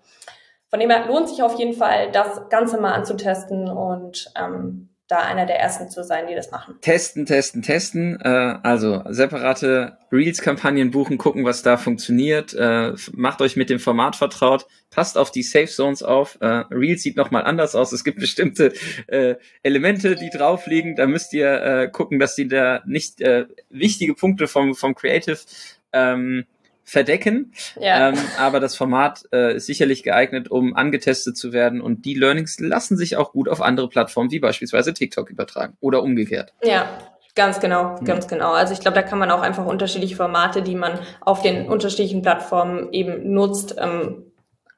[0.69, 5.21] Von dem her lohnt sich auf jeden Fall, das Ganze mal anzutesten und ähm, da
[5.21, 6.77] einer der ersten zu sein, die das machen.
[6.83, 8.21] Testen, testen, testen.
[8.21, 12.53] Äh, also separate Reels-Kampagnen buchen, gucken, was da funktioniert.
[12.53, 14.67] Äh, macht euch mit dem Format vertraut.
[14.91, 16.37] Passt auf die Safe Zones auf.
[16.43, 17.93] Äh, Reels sieht nochmal anders aus.
[17.93, 18.75] Es gibt bestimmte
[19.07, 20.95] äh, Elemente, die drauf liegen.
[20.95, 25.39] Da müsst ihr äh, gucken, dass die da nicht äh, wichtige Punkte vom, vom Creative
[25.95, 26.45] ähm,
[26.89, 27.53] verdecken.
[27.79, 28.09] Ja.
[28.09, 32.59] Ähm, aber das Format äh, ist sicherlich geeignet, um angetestet zu werden und die Learnings
[32.59, 36.55] lassen sich auch gut auf andere Plattformen wie beispielsweise TikTok übertragen oder umgekehrt.
[36.63, 36.89] Ja.
[37.35, 38.31] Ganz genau, ganz mhm.
[38.31, 38.53] genau.
[38.53, 42.21] Also ich glaube, da kann man auch einfach unterschiedliche Formate, die man auf den unterschiedlichen
[42.21, 44.28] Plattformen eben nutzt, ähm,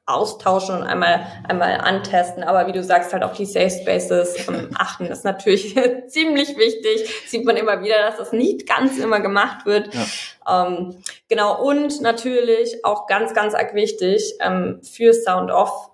[0.05, 2.43] austauschen und einmal, einmal antesten.
[2.43, 5.75] Aber wie du sagst, halt auch die Safe Spaces ähm, achten ist natürlich
[6.07, 7.09] ziemlich wichtig.
[7.27, 9.93] Sieht man immer wieder, dass das nicht ganz immer gemacht wird.
[9.93, 10.67] Ja.
[10.67, 11.61] Ähm, genau.
[11.63, 15.91] Und natürlich auch ganz, ganz arg wichtig, ähm, für Sound Off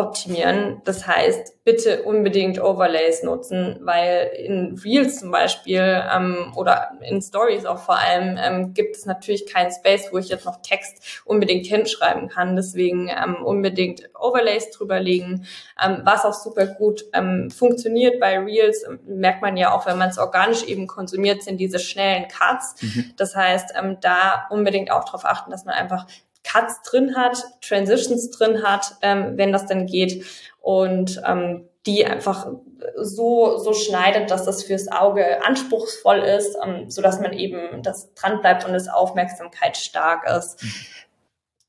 [0.00, 0.80] optimieren.
[0.84, 7.66] Das heißt, bitte unbedingt Overlays nutzen, weil in Reels zum Beispiel ähm, oder in Stories
[7.66, 11.66] auch vor allem ähm, gibt es natürlich keinen Space, wo ich jetzt noch Text unbedingt
[11.66, 12.56] hinschreiben kann.
[12.56, 15.46] Deswegen ähm, unbedingt Overlays drüberlegen.
[15.80, 19.98] Ähm, was auch super gut ähm, funktioniert bei Reels, ähm, merkt man ja auch, wenn
[19.98, 22.76] man es organisch eben konsumiert, sind diese schnellen Cuts.
[22.80, 23.12] Mhm.
[23.16, 26.06] Das heißt, ähm, da unbedingt auch darauf achten, dass man einfach
[26.44, 30.24] Cuts drin hat, Transitions drin hat, ähm, wenn das dann geht
[30.60, 32.48] und ähm, die einfach
[32.96, 38.12] so so schneidet, dass das fürs Auge anspruchsvoll ist, ähm, so dass man eben das
[38.14, 40.64] dran bleibt und es Aufmerksamkeit stark ist.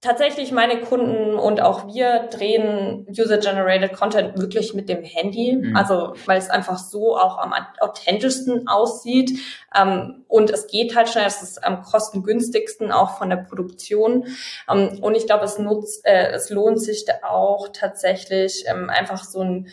[0.03, 5.75] Tatsächlich meine Kunden und auch wir drehen User-Generated Content wirklich mit dem Handy, mhm.
[5.75, 9.39] also weil es einfach so auch am authentischsten aussieht.
[9.75, 14.25] Ähm, und es geht halt schnell, es ist am kostengünstigsten auch von der Produktion.
[14.67, 19.23] Ähm, und ich glaube, es nutzt, äh, es lohnt sich da auch tatsächlich ähm, einfach
[19.23, 19.67] so ein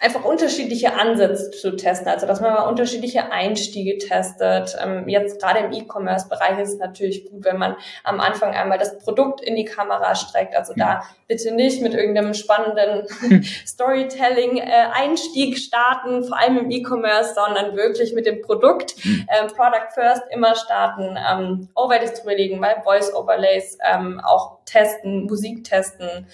[0.00, 4.76] einfach unterschiedliche Ansätze zu testen, also dass man mal unterschiedliche Einstiege testet.
[4.80, 8.96] Ähm, jetzt gerade im E-Commerce-Bereich ist es natürlich gut, wenn man am Anfang einmal das
[8.98, 10.54] Produkt in die Kamera streckt.
[10.54, 13.08] Also da bitte nicht mit irgendeinem spannenden
[13.66, 18.94] Storytelling-Einstieg äh, starten, vor allem im E-Commerce, sondern wirklich mit dem Produkt.
[19.04, 25.64] Äh, Product First immer starten, ähm, Overlays drüber legen, bei Voice-Overlays ähm, auch testen, Musik
[25.64, 26.28] testen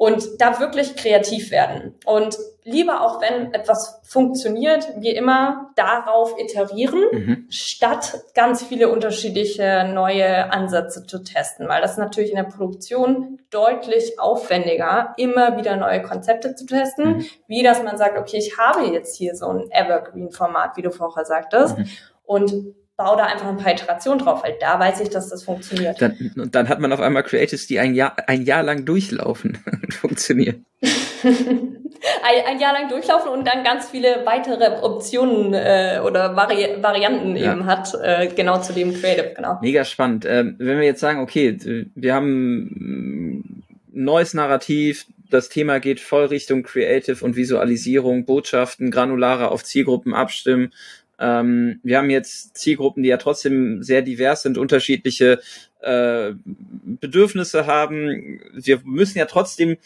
[0.00, 1.94] und da wirklich kreativ werden.
[2.06, 7.46] Und lieber auch wenn etwas funktioniert, wir immer darauf iterieren, mhm.
[7.50, 14.18] statt ganz viele unterschiedliche neue Ansätze zu testen, weil das natürlich in der Produktion deutlich
[14.18, 17.26] aufwendiger, immer wieder neue Konzepte zu testen, mhm.
[17.46, 21.26] wie dass man sagt, okay, ich habe jetzt hier so ein Evergreen-Format, wie du vorher
[21.26, 21.88] sagtest, mhm.
[22.24, 22.54] und
[23.00, 26.00] baue da einfach ein paar Iterationen drauf, weil da weiß ich, dass das funktioniert.
[26.02, 29.58] Dann, und dann hat man auf einmal Creatives, die ein Jahr, ein Jahr lang durchlaufen
[29.82, 30.66] und funktionieren.
[30.82, 37.36] ein, ein, Jahr lang durchlaufen und dann ganz viele weitere Optionen äh, oder Vari Varianten
[37.36, 37.52] ja.
[37.52, 39.58] eben hat, äh, genau zu dem Creative, genau.
[39.62, 40.26] Mega spannend.
[40.28, 41.56] Ähm, wenn wir jetzt sagen, okay,
[41.94, 49.50] wir haben ein neues Narrativ, das Thema geht voll Richtung Creative und Visualisierung, Botschaften, granulare
[49.50, 50.72] auf Zielgruppen abstimmen,
[51.20, 55.40] ähm, wir haben jetzt Zielgruppen, die ja trotzdem sehr divers sind, unterschiedliche
[55.80, 58.40] äh, Bedürfnisse haben.
[58.54, 59.76] Wir müssen ja trotzdem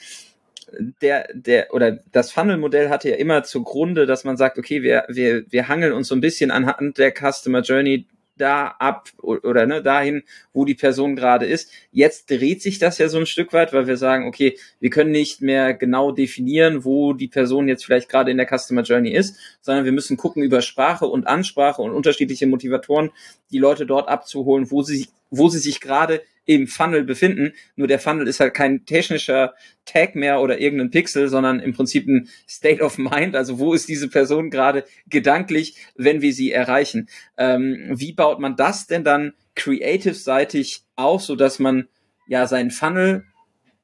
[0.79, 5.45] der, der, oder das Funnel-Modell hatte ja immer zugrunde, dass man sagt, okay, wir, wir,
[5.51, 10.23] wir hangeln uns so ein bisschen anhand der Customer Journey da ab oder ne, dahin,
[10.53, 11.71] wo die Person gerade ist.
[11.93, 15.13] Jetzt dreht sich das ja so ein Stück weit, weil wir sagen, okay, wir können
[15.13, 19.37] nicht mehr genau definieren, wo die Person jetzt vielleicht gerade in der Customer Journey ist,
[19.61, 23.11] sondern wir müssen gucken über Sprache und Ansprache und unterschiedliche Motivatoren,
[23.51, 27.53] die Leute dort abzuholen, wo sie, wo sie sich gerade im Funnel befinden.
[27.77, 29.55] Nur der Funnel ist halt kein technischer
[29.85, 33.35] Tag mehr oder irgendein Pixel, sondern im Prinzip ein State of Mind.
[33.35, 37.09] Also wo ist diese Person gerade gedanklich, wenn wir sie erreichen?
[37.39, 41.89] Ähm, wie baut man das denn dann creative-seitig auf, so dass man
[42.27, 43.25] ja seinen Funnel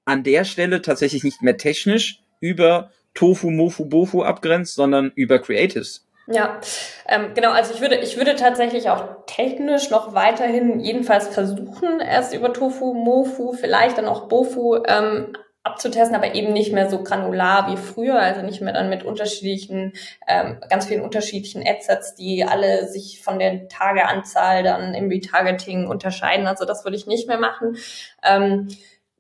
[0.05, 6.07] an der Stelle tatsächlich nicht mehr technisch über Tofu, Mofu, Bofu abgrenzt, sondern über Creatives?
[6.33, 6.61] Ja,
[7.09, 7.51] ähm, genau.
[7.51, 12.95] Also ich würde, ich würde tatsächlich auch technisch noch weiterhin jedenfalls versuchen, erst über Tofu,
[12.95, 15.33] Mofu, vielleicht dann auch Bofu ähm,
[15.65, 19.93] abzutesten, aber eben nicht mehr so granular wie früher, also nicht mehr dann mit unterschiedlichen,
[20.29, 26.47] ähm, ganz vielen unterschiedlichen Adsets, die alle sich von der Tageanzahl dann im Retargeting unterscheiden.
[26.47, 27.77] Also das würde ich nicht mehr machen.
[28.23, 28.69] Ähm,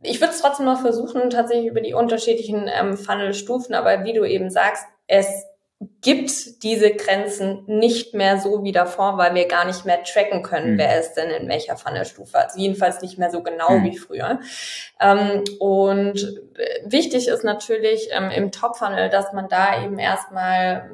[0.02, 4.24] ich würde es trotzdem noch versuchen, tatsächlich über die unterschiedlichen ähm, Funnel-Stufen, aber wie du
[4.24, 5.49] eben sagst, es
[6.02, 10.74] gibt diese Grenzen nicht mehr so wie davor, weil wir gar nicht mehr tracken können,
[10.74, 10.78] mhm.
[10.78, 12.38] wer ist denn in welcher Funnelstufe.
[12.38, 13.84] Also jedenfalls nicht mehr so genau mhm.
[13.84, 14.40] wie früher.
[15.00, 16.40] Ähm, und
[16.84, 20.90] wichtig ist natürlich ähm, im Top-Funnel, dass man da eben erstmal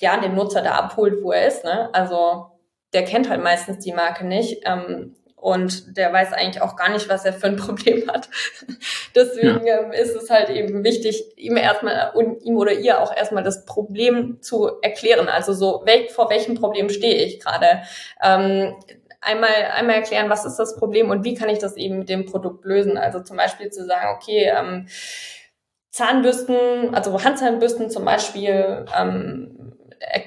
[0.00, 1.64] ja den Nutzer da abholt, wo er ist.
[1.64, 1.90] Ne?
[1.92, 2.46] Also
[2.92, 4.62] der kennt halt meistens die Marke nicht.
[4.64, 8.28] Ähm, und der weiß eigentlich auch gar nicht, was er für ein Problem hat.
[9.14, 9.80] Deswegen ja.
[9.80, 13.64] ähm, ist es halt eben wichtig, ihm erstmal und ihm oder ihr auch erstmal das
[13.64, 15.28] Problem zu erklären.
[15.28, 17.82] Also so, wel vor welchem Problem stehe ich gerade?
[18.22, 18.74] Ähm,
[19.20, 22.26] einmal, einmal erklären, was ist das Problem und wie kann ich das eben mit dem
[22.26, 22.96] Produkt lösen.
[22.96, 24.86] Also zum Beispiel zu sagen, okay, ähm,
[25.90, 29.56] Zahnbürsten, also Handzahnbürsten zum Beispiel, ähm,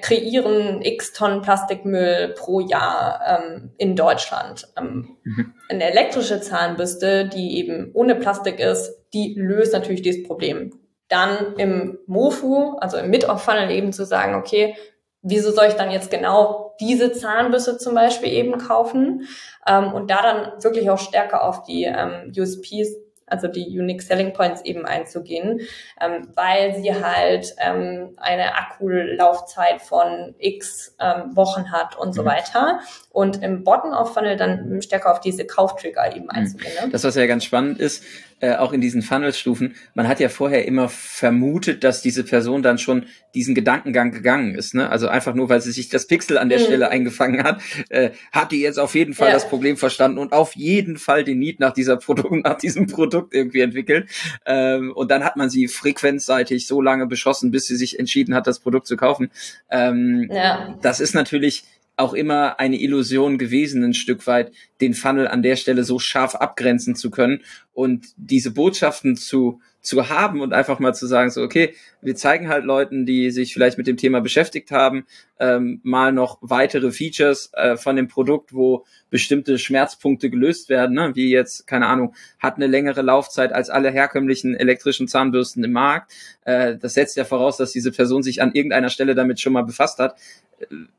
[0.02, 4.68] kreieren x Tonnen Plastikmüll pro Jahr ähm, in Deutschland.
[4.78, 5.54] Ähm, mhm.
[5.70, 10.72] Eine elektrische Zahnbürste, die eben ohne Plastik ist, die löst natürlich dieses Problem.
[11.10, 14.76] Dann im MOFU, also im Mid-Off-Funnel eben zu sagen, okay,
[15.22, 19.28] wieso soll ich dann jetzt genau diese Zahnbürste zum Beispiel eben kaufen?
[19.68, 23.03] Ähm, und da dann wirklich auch stärker auf die ähm, USPs
[23.34, 25.62] also die Unique Selling Points eben einzugehen,
[26.00, 32.14] ähm, weil sie halt ähm, eine Akkulaufzeit von x ähm, Wochen hat und mhm.
[32.14, 32.80] so weiter.
[33.10, 36.30] Und im Bottom-of-Funnel dann stärker auf diese Kauftrigger eben mhm.
[36.30, 36.74] einzugehen.
[36.80, 36.90] Ne?
[36.92, 38.04] Das, was ja ganz spannend ist,
[38.44, 42.78] äh, auch in diesen Funnelstufen, man hat ja vorher immer vermutet, dass diese Person dann
[42.78, 44.76] schon diesen Gedankengang gegangen ist.
[44.76, 44.90] Ne?
[44.90, 46.64] Also einfach nur, weil sie sich das Pixel an der mhm.
[46.64, 49.34] Stelle eingefangen hat, äh, hat die jetzt auf jeden Fall ja.
[49.34, 53.34] das Problem verstanden und auf jeden Fall den Need nach dieser Produkt, nach diesem Produkt
[53.34, 54.10] irgendwie entwickelt.
[54.46, 58.46] Ähm, und dann hat man sie frequenzseitig so lange beschossen, bis sie sich entschieden hat,
[58.46, 59.32] das Produkt zu kaufen.
[59.72, 60.78] Ähm, ja.
[60.82, 61.64] Das ist natürlich
[61.96, 64.52] auch immer eine Illusion gewesen, ein Stück weit,
[64.82, 67.42] den Funnel an der Stelle so scharf abgrenzen zu können
[67.74, 72.48] und diese Botschaften zu, zu haben und einfach mal zu sagen, so, okay, wir zeigen
[72.48, 75.06] halt Leuten, die sich vielleicht mit dem Thema beschäftigt haben,
[75.40, 81.12] ähm, mal noch weitere Features äh, von dem Produkt, wo bestimmte Schmerzpunkte gelöst werden, ne?
[81.16, 86.12] wie jetzt, keine Ahnung, hat eine längere Laufzeit als alle herkömmlichen elektrischen Zahnbürsten im Markt.
[86.46, 89.64] Äh, das setzt ja voraus, dass diese Person sich an irgendeiner Stelle damit schon mal
[89.64, 90.16] befasst hat.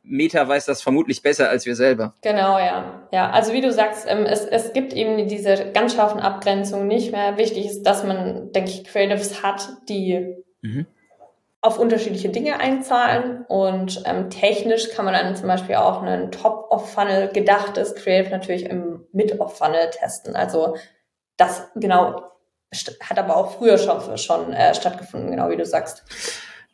[0.02, 2.14] Meta weiß das vermutlich besser als wir selber.
[2.22, 3.08] Genau, ja.
[3.12, 7.12] Ja, also wie du sagst, ähm, es, es gibt eben diese ganz scharfen Abgrenzungen nicht
[7.12, 7.36] mehr.
[7.36, 10.86] Wichtig ist, dass man, denke ich, Creatives hat, die mhm.
[11.60, 17.28] auf unterschiedliche Dinge einzahlen und ähm, technisch kann man dann zum Beispiel auch einen Top-of-Funnel
[17.28, 20.36] gedachtes Creative natürlich im Mid-of-Funnel testen.
[20.36, 20.76] Also
[21.36, 22.30] das genau
[23.00, 26.04] hat aber auch früher schon, schon äh, stattgefunden, genau wie du sagst.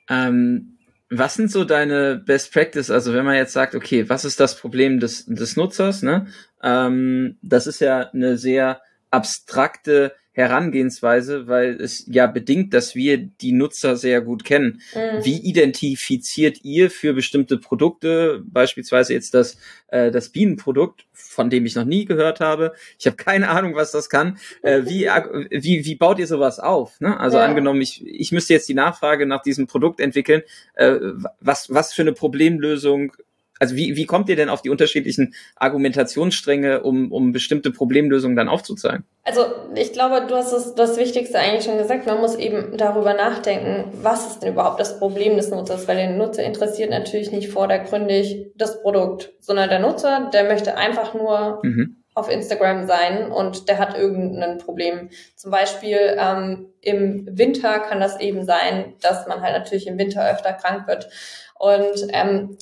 [0.09, 0.69] Ähm,
[1.11, 2.90] was sind so deine Best Practice?
[2.90, 6.03] Also wenn man jetzt sagt, okay, was ist das Problem des, des Nutzers?
[6.03, 6.29] Ne?
[6.62, 13.53] Ähm, das ist ja eine sehr abstrakte Herangehensweise, weil es ja bedingt, dass wir die
[13.53, 14.81] Nutzer sehr gut kennen.
[14.94, 15.24] Mhm.
[15.24, 21.74] Wie identifiziert ihr für bestimmte Produkte, beispielsweise jetzt das, äh, das Bienenprodukt, von dem ich
[21.74, 25.07] noch nie gehört habe, ich habe keine Ahnung, was das kann, äh, wie,
[25.50, 27.00] wie, wie baut ihr sowas auf?
[27.00, 27.18] Ne?
[27.18, 27.44] Also ja.
[27.44, 30.42] angenommen, ich, ich müsste jetzt die Nachfrage nach diesem Produkt entwickeln,
[30.74, 30.96] äh,
[31.40, 33.12] was, was für eine Problemlösung
[33.61, 38.49] also wie, wie kommt ihr denn auf die unterschiedlichen Argumentationsstränge, um, um bestimmte Problemlösungen dann
[38.49, 39.05] aufzuzeigen?
[39.23, 39.44] Also
[39.75, 42.07] ich glaube, du hast es, das Wichtigste eigentlich schon gesagt.
[42.07, 46.16] Man muss eben darüber nachdenken, was ist denn überhaupt das Problem des Nutzers, weil den
[46.16, 51.96] Nutzer interessiert natürlich nicht vordergründig das Produkt, sondern der Nutzer, der möchte einfach nur mhm.
[52.14, 55.11] auf Instagram sein und der hat irgendein Problem.
[55.37, 60.27] Zum Beispiel ähm, im Winter kann das eben sein, dass man halt natürlich im Winter
[60.33, 61.11] öfter krank wird.
[61.59, 62.57] Und ähm,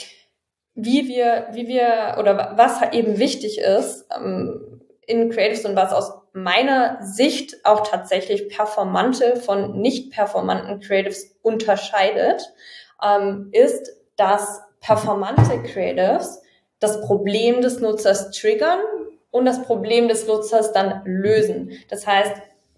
[0.80, 6.12] wie wir, wie wir oder was eben wichtig ist ähm, in Creatives und was aus
[6.32, 12.52] meiner Sicht auch tatsächlich performante von nicht performanten Creatives unterscheidet,
[13.04, 16.42] ähm, ist, dass performante Creatives
[16.78, 18.78] das Problem des Nutzers triggern
[19.32, 21.72] und das Problem des Nutzers dann lösen.
[21.88, 22.34] Das heißt,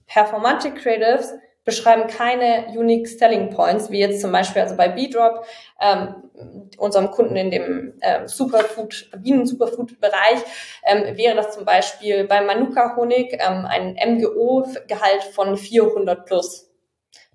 [0.07, 1.35] performante Creatives
[1.71, 5.47] beschreiben keine Unique Selling Points, wie jetzt zum Beispiel also bei B-Drop,
[5.81, 6.15] ähm,
[6.79, 10.41] unserem Kunden in dem äh, Superfood, Bienen-Superfood-Bereich,
[10.85, 16.69] ähm, wäre das zum Beispiel bei Manuka-Honig ähm, ein MGO-Gehalt von 400 plus.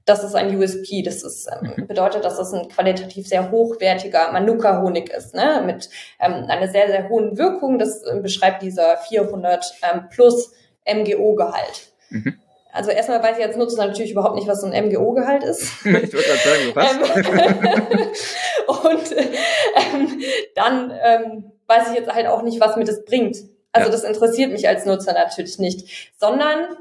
[0.04, 1.02] Das ist ein USP.
[1.02, 1.88] Das ist, ähm, mhm.
[1.88, 5.64] bedeutet, dass das ein qualitativ sehr hochwertiger Manuka-Honig ist, ne?
[5.66, 7.80] mit ähm, einer sehr, sehr hohen Wirkung.
[7.80, 10.52] Das äh, beschreibt dieser 400 ähm, plus
[10.86, 11.94] MGO-Gehalt.
[12.10, 12.40] Mhm.
[12.76, 15.64] Also erstmal weiß ich als Nutzer natürlich überhaupt nicht, was so ein MGO-Gehalt ist.
[15.86, 16.92] ich wollte gerade sagen, was?
[18.84, 19.18] und
[19.76, 20.22] ähm,
[20.56, 23.38] dann ähm, weiß ich jetzt halt auch nicht, was mir das bringt.
[23.72, 23.92] Also ja.
[23.92, 26.78] das interessiert mich als Nutzer natürlich nicht, sondern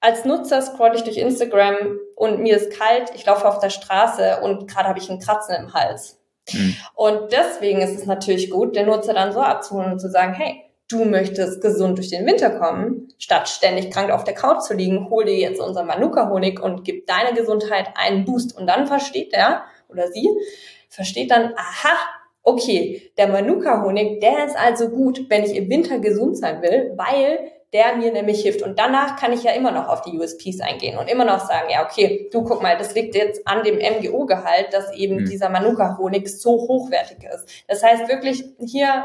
[0.00, 4.40] als Nutzer scroll ich durch Instagram und mir ist kalt, ich laufe auf der Straße
[4.42, 6.20] und gerade habe ich einen Kratzen im Hals.
[6.52, 6.76] Mhm.
[6.94, 10.62] Und deswegen ist es natürlich gut, den Nutzer dann so abzuholen und zu sagen, hey,
[10.88, 15.10] du möchtest gesund durch den Winter kommen, statt ständig krank auf der Couch zu liegen,
[15.10, 18.56] hol dir jetzt unser Manuka-Honig und gib deiner Gesundheit einen Boost.
[18.56, 20.28] Und dann versteht er oder sie,
[20.88, 21.94] versteht dann, aha,
[22.42, 27.52] okay, der Manuka-Honig, der ist also gut, wenn ich im Winter gesund sein will, weil
[27.74, 28.62] der mir nämlich hilft.
[28.62, 31.68] Und danach kann ich ja immer noch auf die USPs eingehen und immer noch sagen,
[31.70, 35.26] ja, okay, du guck mal, das liegt jetzt an dem MGO-Gehalt, dass eben mhm.
[35.26, 37.64] dieser Manuka-Honig so hochwertig ist.
[37.68, 39.04] Das heißt wirklich hier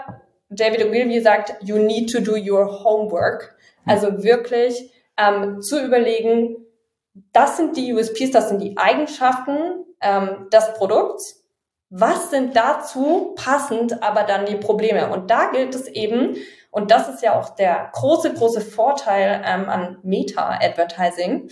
[0.56, 3.56] David Ogilvy sagt, you need to do your homework.
[3.86, 6.58] Also wirklich ähm, zu überlegen,
[7.32, 11.44] das sind die USPs, das sind die Eigenschaften ähm, des Produkts.
[11.90, 15.12] Was sind dazu passend, aber dann die Probleme?
[15.12, 16.38] Und da gilt es eben,
[16.72, 21.50] und das ist ja auch der große, große Vorteil ähm, an Meta-Advertising,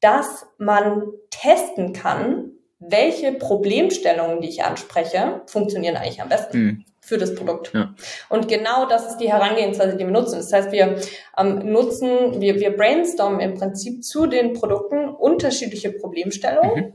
[0.00, 6.84] dass man testen kann, welche Problemstellungen, die ich anspreche, funktionieren eigentlich am besten.
[7.08, 7.72] Für das Produkt.
[7.72, 7.94] Ja.
[8.28, 10.36] Und genau das ist die Herangehensweise, die wir nutzen.
[10.36, 10.96] Das heißt, wir
[11.38, 16.92] ähm, nutzen, wir, wir brainstormen im Prinzip zu den Produkten unterschiedliche Problemstellungen mhm.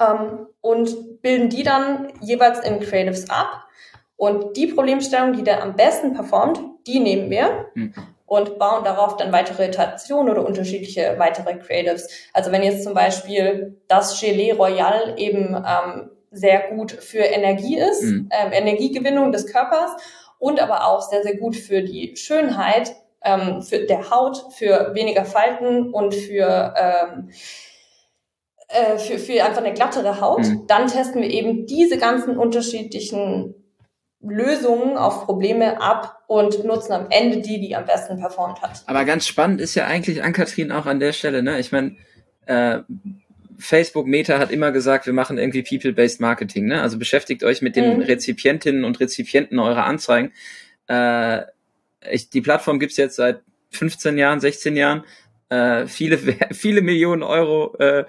[0.00, 3.64] ähm, und bilden die dann jeweils in Creatives ab.
[4.14, 7.92] Und die Problemstellung, die da am besten performt, die nehmen wir mhm.
[8.26, 12.08] und bauen darauf dann weitere Iterationen oder unterschiedliche weitere Creatives.
[12.32, 18.02] Also wenn jetzt zum Beispiel das Gelee Royal eben ähm, sehr gut für Energie ist,
[18.02, 18.28] mhm.
[18.30, 19.90] ähm, Energiegewinnung des Körpers
[20.38, 22.94] und aber auch sehr, sehr gut für die Schönheit
[23.24, 27.30] ähm, für der Haut, für weniger Falten und für, ähm,
[28.68, 30.46] äh, für, für einfach eine glattere Haut.
[30.46, 30.66] Mhm.
[30.66, 33.54] Dann testen wir eben diese ganzen unterschiedlichen
[34.20, 38.82] Lösungen auf Probleme ab und nutzen am Ende die, die am besten performt hat.
[38.86, 41.58] Aber ganz spannend ist ja eigentlich an Kathrin auch an der Stelle, ne?
[41.58, 41.96] Ich meine,
[42.46, 42.78] äh,
[43.58, 46.66] Facebook Meta hat immer gesagt, wir machen irgendwie People-Based Marketing.
[46.66, 46.80] Ne?
[46.80, 48.02] Also beschäftigt euch mit den mhm.
[48.02, 50.32] Rezipientinnen und Rezipienten eurer Anzeigen.
[50.88, 51.42] Äh,
[52.10, 55.04] ich, die Plattform gibt's jetzt seit 15 Jahren, 16 Jahren.
[55.48, 56.18] Äh, viele,
[56.52, 58.04] viele Millionen Euro, äh, äh,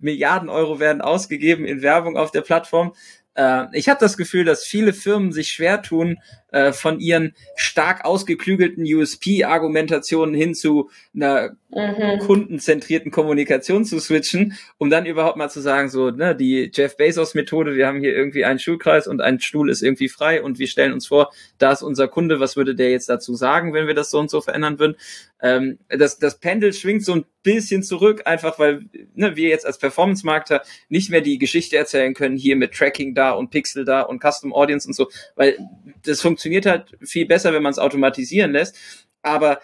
[0.00, 2.94] Milliarden Euro werden ausgegeben in Werbung auf der Plattform.
[3.34, 6.18] Äh, ich habe das Gefühl, dass viele Firmen sich schwer tun,
[6.52, 12.20] äh, von ihren stark ausgeklügelten USP-Argumentationen hin zu einer mhm.
[12.20, 17.74] kundenzentrierten Kommunikation zu switchen, um dann überhaupt mal zu sagen, so, ne, die Jeff Bezos-Methode,
[17.74, 20.92] wir haben hier irgendwie einen Schulkreis und ein Stuhl ist irgendwie frei und wir stellen
[20.92, 24.10] uns vor, da ist unser Kunde, was würde der jetzt dazu sagen, wenn wir das
[24.10, 24.96] so und so verändern würden?
[25.42, 29.78] Ähm, das, das Pendel schwingt so ein bisschen zurück, einfach weil ne, wir jetzt als
[29.78, 34.20] Performance-Markter nicht mehr die Geschichte erzählen können, hier mit Tracking da und Pixel da und
[34.20, 35.56] Custom Audience und so, weil
[36.02, 38.76] das funktioniert halt viel besser, wenn man es automatisieren lässt.
[39.22, 39.60] Aber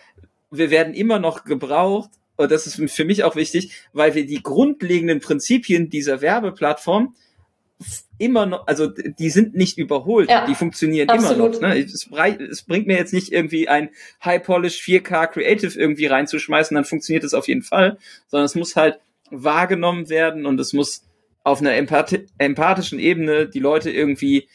[0.53, 4.43] wir werden immer noch gebraucht, und das ist für mich auch wichtig, weil wir die
[4.43, 7.15] grundlegenden Prinzipien dieser Werbeplattform
[8.19, 11.57] immer noch, also die sind nicht überholt, ja, die funktionieren absolut.
[11.57, 11.75] immer noch.
[11.75, 11.83] Ne?
[11.83, 12.09] Es,
[12.51, 13.91] es, bringt mir jetzt nicht irgendwie ein
[14.25, 18.77] High Polish 4K Creative irgendwie reinzuschmeißen, dann funktioniert es auf jeden Fall, sondern es muss
[18.77, 21.05] halt wahrgenommen werden und es muss
[21.43, 24.49] auf einer empath empathischen Ebene die Leute irgendwie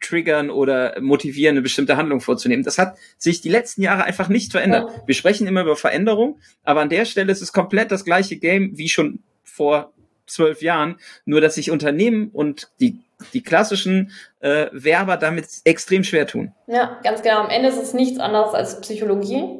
[0.00, 2.62] triggern oder motivieren, eine bestimmte Handlung vorzunehmen.
[2.62, 4.90] Das hat sich die letzten Jahre einfach nicht verändert.
[4.90, 5.02] Ja.
[5.06, 8.76] Wir sprechen immer über Veränderung, aber an der Stelle ist es komplett das gleiche Game
[8.76, 9.92] wie schon vor
[10.28, 13.00] zwölf Jahren, nur dass sich Unternehmen und die
[13.32, 16.52] die klassischen äh, Werber damit extrem schwer tun.
[16.68, 17.40] Ja, ganz genau.
[17.40, 19.58] Am Ende ist es nichts anderes als Psychologie,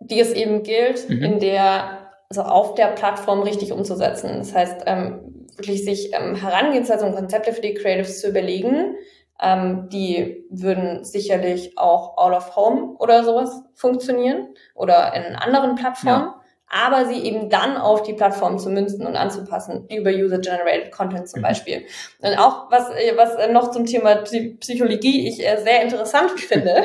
[0.00, 1.22] die es eben gilt, mhm.
[1.22, 4.38] in der also auf der Plattform richtig umzusetzen.
[4.38, 8.96] Das heißt, ähm, wirklich sich ähm, Herangehensweise und Konzepte für die Creatives zu überlegen,
[9.40, 16.26] ähm, die würden sicherlich auch All of Home oder sowas funktionieren oder in anderen Plattformen.
[16.26, 16.40] Ja.
[16.76, 21.38] Aber sie eben dann auf die Plattform zu münzen und anzupassen, über User-Generated Content zum
[21.38, 21.44] mhm.
[21.44, 21.86] Beispiel.
[22.20, 26.82] Und auch was, was noch zum Thema Psychologie ich äh, sehr interessant finde,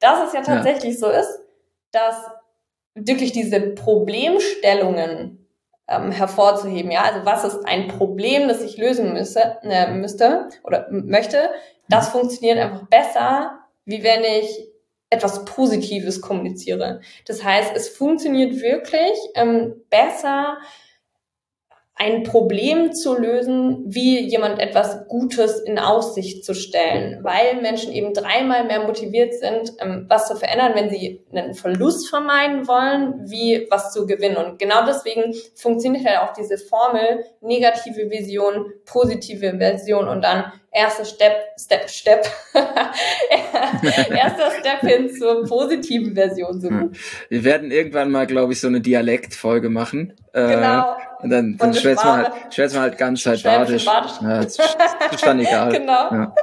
[0.00, 0.98] dass es ja tatsächlich ja.
[0.98, 1.40] so ist,
[1.92, 2.16] dass
[2.94, 5.48] wirklich diese Problemstellungen
[5.88, 6.90] ähm, hervorzuheben.
[6.90, 11.48] Ja, also was ist ein Problem, das ich lösen müsse, äh, müsste oder möchte?
[11.88, 14.73] Das funktioniert einfach besser, wie wenn ich
[15.14, 17.00] etwas Positives kommuniziere.
[17.26, 20.58] Das heißt, es funktioniert wirklich ähm, besser,
[21.96, 28.12] ein Problem zu lösen, wie jemand etwas Gutes in Aussicht zu stellen, weil Menschen eben
[28.12, 33.68] dreimal mehr motiviert sind, ähm, was zu verändern, wenn sie einen Verlust vermeiden wollen, wie
[33.70, 34.36] was zu gewinnen.
[34.36, 41.04] Und genau deswegen funktioniert halt auch diese Formel negative Vision, positive Version und dann erster
[41.04, 42.26] Step, Step, Step,
[44.10, 46.60] erster Step hin zur positiven Version.
[46.60, 46.70] So.
[47.28, 50.14] Wir werden irgendwann mal, glaube ich, so eine Dialektfolge machen.
[50.32, 50.96] Äh, genau.
[51.24, 53.86] Und dann, dann schwätzt man, halt, schwätzt man halt ganz halt badisch.
[53.86, 54.60] Ja, ist,
[55.10, 55.72] ist dann egal.
[55.78, 56.10] genau.
[56.10, 56.34] Ja.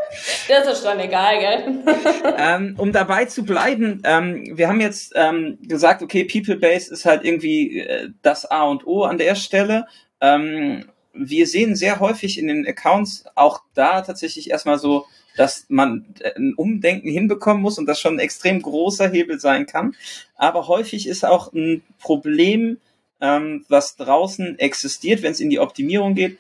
[0.50, 1.84] Das ist dann egal, gell?
[2.40, 7.06] ähm, um dabei zu bleiben, ähm, wir haben jetzt ähm, gesagt, okay, People Base ist
[7.06, 9.86] halt irgendwie äh, das A und O an der Stelle.
[10.20, 15.06] Ähm, wir sehen sehr häufig in den Accounts auch da tatsächlich erstmal so,
[15.38, 19.94] dass man ein Umdenken hinbekommen muss und das schon ein extrem großer Hebel sein kann.
[20.38, 22.80] Aber häufig ist auch ein Problem,
[23.22, 26.38] ähm, was draußen existiert, wenn es in die Optimierung geht.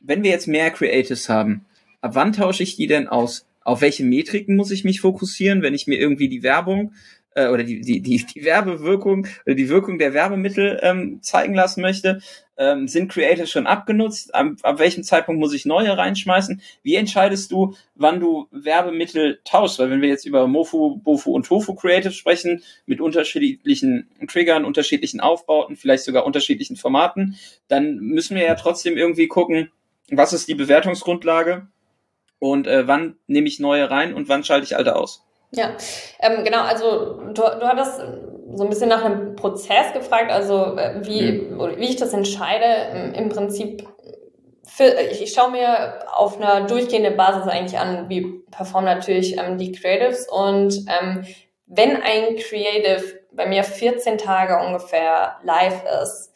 [0.00, 1.66] Wenn wir jetzt mehr Creatives haben,
[2.00, 3.46] ab wann tausche ich die denn aus?
[3.62, 6.94] Auf welche Metriken muss ich mich fokussieren, wenn ich mir irgendwie die Werbung
[7.34, 11.82] äh, oder die, die, die, die Werbewirkung oder die Wirkung der Werbemittel ähm, zeigen lassen
[11.82, 12.20] möchte?
[12.60, 14.34] Ähm, sind Creators schon abgenutzt?
[14.34, 16.60] Ab, ab welchem Zeitpunkt muss ich neue reinschmeißen?
[16.82, 19.78] Wie entscheidest du, wann du Werbemittel tauschst?
[19.78, 25.20] Weil wenn wir jetzt über Mofu, Bofu und Tofu Creatives sprechen, mit unterschiedlichen Triggern, unterschiedlichen
[25.20, 27.36] Aufbauten, vielleicht sogar unterschiedlichen Formaten,
[27.68, 29.70] dann müssen wir ja trotzdem irgendwie gucken,
[30.10, 31.66] was ist die Bewertungsgrundlage
[32.40, 35.24] und äh, wann nehme ich neue rein und wann schalte ich alte aus?
[35.52, 35.76] Ja,
[36.20, 38.02] ähm, genau, also du, du hattest
[38.54, 41.76] so ein bisschen nach einem Prozess gefragt, also äh, wie, mhm.
[41.76, 42.64] wie ich das entscheide.
[42.64, 43.86] Ähm, Im Prinzip,
[44.64, 49.72] für, ich, schaue mir auf einer durchgehenden Basis eigentlich an, wie performen natürlich ähm, die
[49.72, 51.24] Creatives und ähm,
[51.66, 56.32] wenn ein Creative bei mir 14 Tage ungefähr live ist,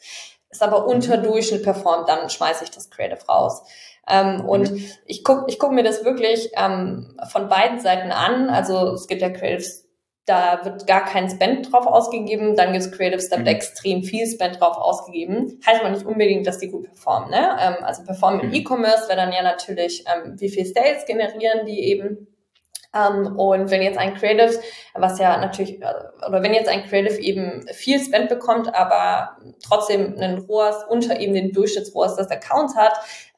[0.49, 0.87] ist aber mhm.
[0.87, 3.63] unter Durchschnitt performt, dann schmeiße ich das Creative raus.
[4.07, 4.45] Ähm, mhm.
[4.45, 4.71] Und
[5.05, 8.49] ich gucke ich guck mir das wirklich ähm, von beiden Seiten an.
[8.49, 9.84] Also es gibt ja Creatives,
[10.25, 12.55] da wird gar kein Spend drauf ausgegeben.
[12.55, 13.53] Dann gibt es Creatives, da wird mhm.
[13.53, 15.59] extrem viel Spend drauf ausgegeben.
[15.65, 17.29] Heißt aber nicht unbedingt, dass die gut performen.
[17.29, 17.57] Ne?
[17.61, 18.53] Ähm, also performen im mhm.
[18.55, 22.27] E-Commerce wäre dann ja natürlich, ähm, wie viel Sales generieren die eben.
[22.95, 24.57] Ähm, und wenn jetzt ein Creative,
[24.93, 25.93] was ja natürlich, äh,
[26.27, 31.33] oder wenn jetzt ein Creative eben viel Spend bekommt, aber trotzdem einen ROAS unter eben
[31.33, 32.93] den Durchschnittsrohrs des Accounts hat,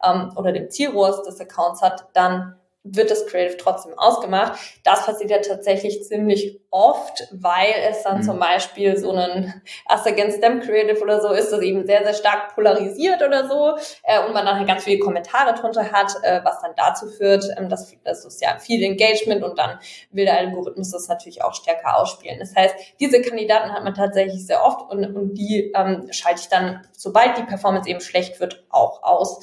[0.06, 2.56] ähm, oder dem Zielrohrs des Accounts hat, dann
[2.96, 4.60] wird das Creative trotzdem ausgemacht.
[4.84, 8.24] Das passiert ja tatsächlich ziemlich oft, weil es dann mhm.
[8.24, 12.14] zum Beispiel so ein Us Against Them Creative oder so ist, das eben sehr, sehr
[12.14, 16.42] stark polarisiert oder so äh, und man dann halt ganz viele Kommentare drunter hat, äh,
[16.44, 19.80] was dann dazu führt, ähm, dass das ist ja viel Engagement und dann
[20.12, 22.40] will der Algorithmus das natürlich auch stärker ausspielen.
[22.40, 26.50] Das heißt, diese Kandidaten hat man tatsächlich sehr oft und, und die ähm, schalte ich
[26.50, 29.40] dann, sobald die Performance eben schlecht wird, auch aus.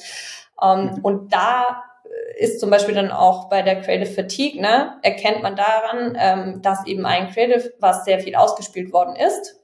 [0.61, 0.99] Ähm, mhm.
[1.03, 1.83] Und da
[2.37, 6.85] ist zum Beispiel dann auch bei der Creative Fatigue, ne, erkennt man daran, ähm, dass
[6.85, 9.61] eben ein Creative, was sehr viel ausgespielt worden ist,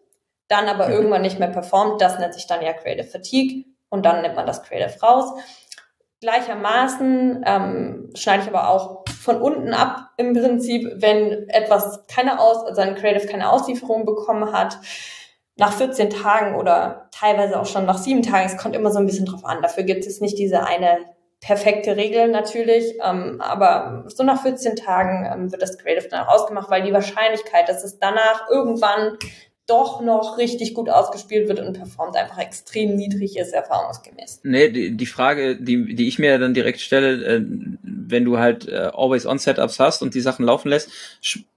[0.47, 0.93] dann aber mhm.
[0.93, 4.45] irgendwann nicht mehr performt, das nennt sich dann ja Creative Fatigue und dann nimmt man
[4.45, 5.33] das Creative raus.
[6.21, 12.63] Gleichermaßen ähm, schneide ich aber auch von unten ab im Prinzip, wenn etwas keine Aus,
[12.65, 14.77] also ein Creative keine Auslieferung bekommen hat,
[15.57, 19.05] nach 14 Tagen oder teilweise auch schon nach sieben Tagen, es kommt immer so ein
[19.05, 19.61] bisschen drauf an.
[19.61, 20.99] Dafür gibt es nicht diese eine
[21.41, 26.69] perfekte Regeln natürlich, ähm, aber so nach 14 Tagen ähm, wird das Creative dann ausgemacht,
[26.69, 29.17] weil die Wahrscheinlichkeit, dass es danach irgendwann
[29.67, 34.41] doch noch richtig gut ausgespielt wird und performt, einfach extrem niedrig ist, erfahrungsgemäß.
[34.43, 37.45] Nee, die, die Frage, die, die ich mir dann direkt stelle, äh,
[37.81, 40.91] wenn du halt äh, Always-On-Setups hast und die Sachen laufen lässt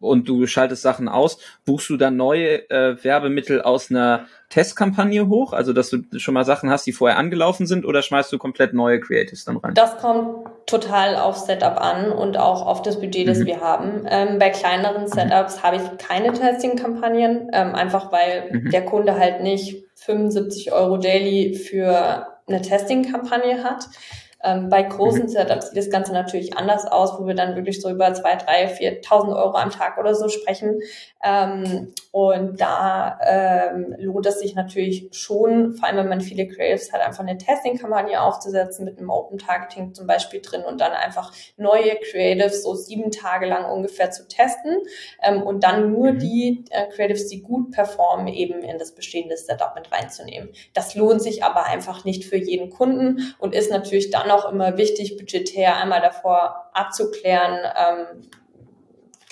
[0.00, 5.52] und du schaltest Sachen aus, buchst du dann neue äh, Werbemittel aus einer Testkampagne hoch,
[5.52, 8.72] also dass du schon mal Sachen hast, die vorher angelaufen sind, oder schmeißt du komplett
[8.72, 9.74] neue Creatives dann rein?
[9.74, 13.46] Das kommt total auf Setup an und auch auf das Budget, das mhm.
[13.46, 14.06] wir haben.
[14.08, 15.62] Ähm, bei kleineren Setups mhm.
[15.62, 18.70] habe ich keine Testing-Kampagnen, ähm, einfach weil mhm.
[18.70, 23.86] der Kunde halt nicht 75 Euro daily für eine Testing-Kampagne hat.
[24.42, 25.28] Ähm, bei großen mhm.
[25.28, 28.66] Setups sieht das Ganze natürlich anders aus, wo wir dann wirklich so über zwei, drei,
[28.66, 30.80] 4.000 Euro am Tag oder so sprechen.
[31.24, 36.92] Ähm, und da ähm, lohnt es sich natürlich schon, vor allem wenn man viele Creatives
[36.92, 41.32] hat, einfach eine Testing-Kampagne aufzusetzen mit einem Open Targeting zum Beispiel drin und dann einfach
[41.56, 44.76] neue Creatives so sieben Tage lang ungefähr zu testen
[45.24, 46.18] ähm, und dann nur mhm.
[46.20, 50.50] die äh, Creatives, die gut performen, eben in das bestehende Setup mit reinzunehmen.
[50.72, 54.76] Das lohnt sich aber einfach nicht für jeden Kunden und ist natürlich dann auch immer
[54.76, 58.30] wichtig, budgetär einmal davor abzuklären, ähm,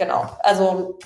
[0.02, 0.26] genau.
[0.42, 0.98] Also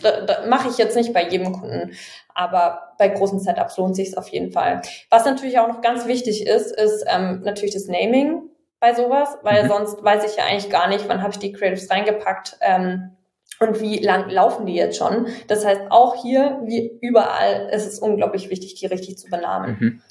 [0.48, 1.92] mache ich jetzt nicht bei jedem Kunden,
[2.34, 4.82] aber bei großen Setups lohnt sich es auf jeden Fall.
[5.10, 8.42] Was natürlich auch noch ganz wichtig ist, ist ähm, natürlich das Naming
[8.80, 9.68] bei sowas, weil mhm.
[9.68, 12.56] sonst weiß ich ja eigentlich gar nicht, wann habe ich die Creatives reingepackt.
[12.60, 13.12] Ähm,
[13.58, 15.28] und wie lang laufen die jetzt schon?
[15.48, 19.76] Das heißt, auch hier, wie überall, ist es unglaublich wichtig, die richtig zu benamen.
[19.80, 20.02] Mhm.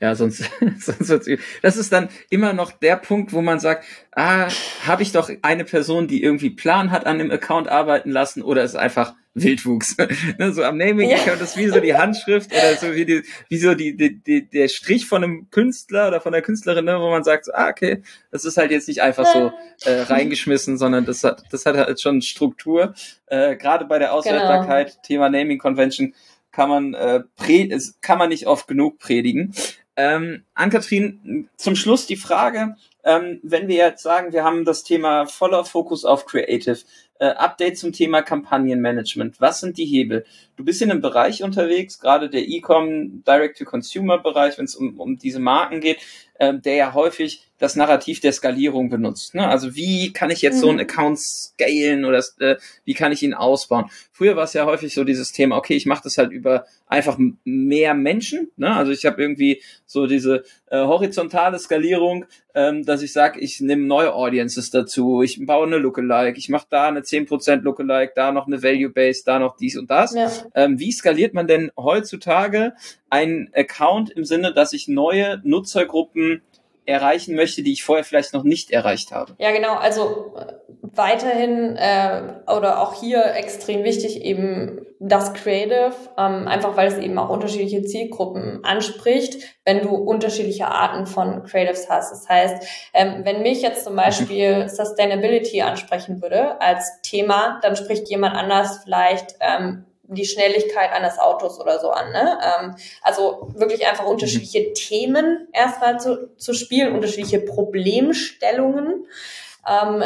[0.00, 0.44] Ja, sonst,
[0.78, 1.28] sonst wird's,
[1.60, 4.48] das ist dann immer noch der Punkt, wo man sagt, ah,
[4.86, 8.64] habe ich doch eine Person, die irgendwie Plan hat an dem Account arbeiten lassen oder
[8.64, 9.96] ist einfach Wildwuchs.
[10.38, 11.44] ne, so am Naming-Account ja.
[11.44, 14.68] ist wie so die Handschrift oder so wie, die, wie so die, die, die, der
[14.68, 18.02] Strich von einem Künstler oder von der Künstlerin, ne, wo man sagt, so, ah, okay,
[18.30, 19.52] das ist halt jetzt nicht einfach so
[19.84, 22.94] äh, reingeschmissen, sondern das hat, das hat halt schon Struktur.
[23.26, 25.02] Äh, Gerade bei der Auswertbarkeit, genau.
[25.02, 26.14] Thema Naming Convention,
[26.52, 27.68] kann man, äh, pre
[28.00, 29.54] kann man nicht oft genug predigen.
[30.02, 32.74] Ähm, Ann-Kathrin, zum Schluss die Frage,
[33.04, 36.78] ähm, wenn wir jetzt sagen, wir haben das Thema voller Fokus auf Creative,
[37.18, 39.42] äh, Update zum Thema Kampagnenmanagement.
[39.42, 40.24] Was sind die Hebel?
[40.56, 45.38] Du bist in einem Bereich unterwegs, gerade der E-Com, Direct-to-Consumer-Bereich, wenn es um, um diese
[45.38, 45.98] Marken geht,
[46.36, 49.34] äh, der ja häufig das Narrativ der Skalierung benutzt.
[49.34, 49.46] Ne?
[49.46, 50.60] Also wie kann ich jetzt mhm.
[50.60, 50.82] so einen mhm.
[50.84, 53.84] Account scalen oder äh, wie kann ich ihn ausbauen?
[54.10, 57.18] Früher war es ja häufig so dieses Thema, okay, ich mache das halt über einfach
[57.44, 58.50] mehr Menschen.
[58.56, 58.74] Ne?
[58.74, 63.86] Also ich habe irgendwie so diese äh, horizontale Skalierung, ähm, dass ich sage, ich nehme
[63.86, 68.46] neue Audiences dazu, ich baue eine Lookalike, ich mache da eine 10% Lookalike, da noch
[68.46, 70.14] eine Value Base, da noch dies und das.
[70.14, 70.30] Ja.
[70.54, 72.72] Ähm, wie skaliert man denn heutzutage
[73.10, 76.42] einen Account im Sinne, dass ich neue Nutzergruppen
[76.86, 79.34] erreichen möchte, die ich vorher vielleicht noch nicht erreicht habe.
[79.38, 79.74] Ja, genau.
[79.74, 86.88] Also äh, weiterhin äh, oder auch hier extrem wichtig eben das Creative, ähm, einfach weil
[86.88, 92.10] es eben auch unterschiedliche Zielgruppen anspricht, wenn du unterschiedliche Arten von Creatives hast.
[92.10, 98.10] Das heißt, ähm, wenn mich jetzt zum Beispiel Sustainability ansprechen würde als Thema, dann spricht
[98.10, 102.12] jemand anders vielleicht ähm, die Schnelligkeit eines Autos oder so an.
[102.12, 102.38] Ne?
[102.42, 104.74] Ähm, also wirklich einfach unterschiedliche mhm.
[104.74, 109.06] Themen erstmal zu, zu spielen, unterschiedliche Problemstellungen.
[109.68, 110.02] Ähm,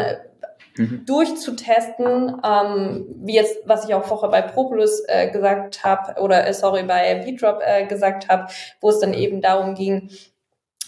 [0.77, 1.05] mhm.
[1.07, 6.55] durchzutesten, ähm, wie jetzt, was ich auch vorher bei Propolis äh, gesagt habe, oder äh,
[6.55, 8.49] sorry, bei Beatrop äh, gesagt habe,
[8.81, 10.11] wo es dann eben darum ging,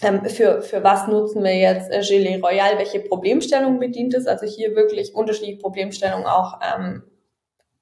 [0.01, 4.45] ähm, für, für was nutzen wir jetzt äh, Gelee Royal, welche Problemstellungen bedient es, also
[4.45, 7.03] hier wirklich unterschiedliche Problemstellungen auch ähm,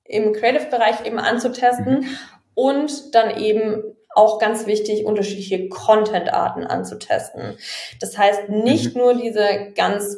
[0.06, 2.18] im Creative-Bereich eben anzutesten mhm.
[2.54, 3.84] und dann eben
[4.14, 7.58] auch ganz wichtig, unterschiedliche Content-Arten anzutesten.
[8.00, 9.02] Das heißt, nicht mhm.
[9.02, 10.18] nur diese ganz,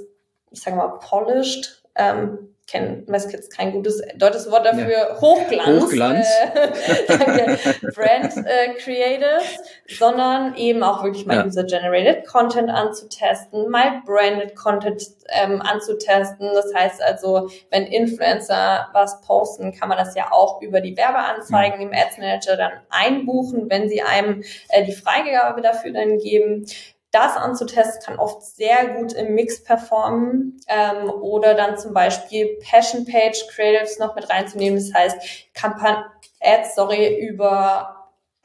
[0.52, 5.22] ich sage mal, polished ähm, kenne, jetzt kein gutes deutsches Wort dafür, ja.
[5.22, 6.28] Hochglanz, Hochglanz.
[6.54, 7.58] Äh,
[7.96, 9.58] Brand äh, Creatives,
[9.88, 11.46] sondern eben auch wirklich mal ja.
[11.46, 16.50] User-Generated Content anzutesten, mal Branded Content ähm, anzutesten.
[16.54, 21.80] Das heißt also, wenn Influencer was posten, kann man das ja auch über die Werbeanzeigen
[21.80, 21.94] mhm.
[21.94, 26.66] im Ads Manager dann einbuchen, wenn sie einem äh, die Freigabe dafür dann geben
[27.12, 33.06] das anzutesten kann oft sehr gut im Mix performen ähm, oder dann zum Beispiel Passion
[33.06, 34.78] Page Creatives noch mit reinzunehmen.
[34.78, 36.06] Das heißt, Kampagnen
[36.42, 37.97] Ads, sorry, über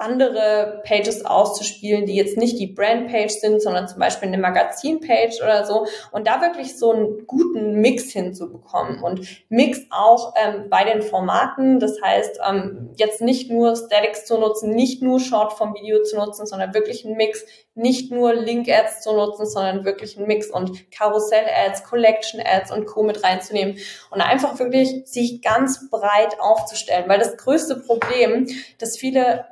[0.03, 5.65] andere Pages auszuspielen, die jetzt nicht die Brand-Page sind, sondern zum Beispiel eine Magazin-Page oder
[5.65, 5.87] so.
[6.11, 9.03] Und da wirklich so einen guten Mix hinzubekommen.
[9.03, 11.79] Und Mix auch ähm, bei den Formaten.
[11.81, 16.17] Das heißt, ähm, jetzt nicht nur Statics zu nutzen, nicht nur Short vom Video zu
[16.17, 17.45] nutzen, sondern wirklich einen Mix.
[17.75, 23.03] Nicht nur Link-Ads zu nutzen, sondern wirklich einen Mix und Karussell-Ads, Collection-Ads und Co.
[23.03, 23.79] mit reinzunehmen.
[24.11, 27.09] Und einfach wirklich sich ganz breit aufzustellen.
[27.09, 28.47] Weil das größte Problem,
[28.79, 29.47] dass viele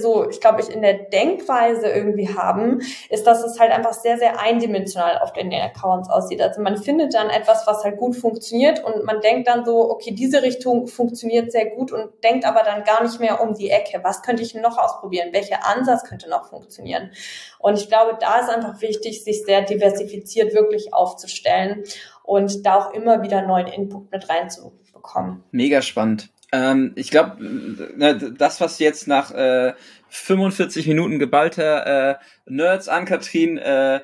[0.00, 2.80] so, ich glaube, ich in der Denkweise irgendwie haben,
[3.10, 6.40] ist, dass es halt einfach sehr, sehr eindimensional auf den Accounts aussieht.
[6.40, 10.12] Also man findet dann etwas, was halt gut funktioniert und man denkt dann so, okay,
[10.12, 14.00] diese Richtung funktioniert sehr gut und denkt aber dann gar nicht mehr um die Ecke.
[14.02, 15.28] Was könnte ich noch ausprobieren?
[15.32, 17.10] Welcher Ansatz könnte noch funktionieren?
[17.58, 21.84] Und ich glaube, da ist einfach wichtig, sich sehr diversifiziert wirklich aufzustellen
[22.22, 25.44] und da auch immer wieder neuen Input mit reinzubekommen.
[25.50, 26.30] Mega spannend.
[26.54, 29.74] Ähm, ich glaube, ne, das, was jetzt nach äh,
[30.08, 32.14] 45 Minuten geballter äh,
[32.46, 34.00] Nerds an Katrin äh,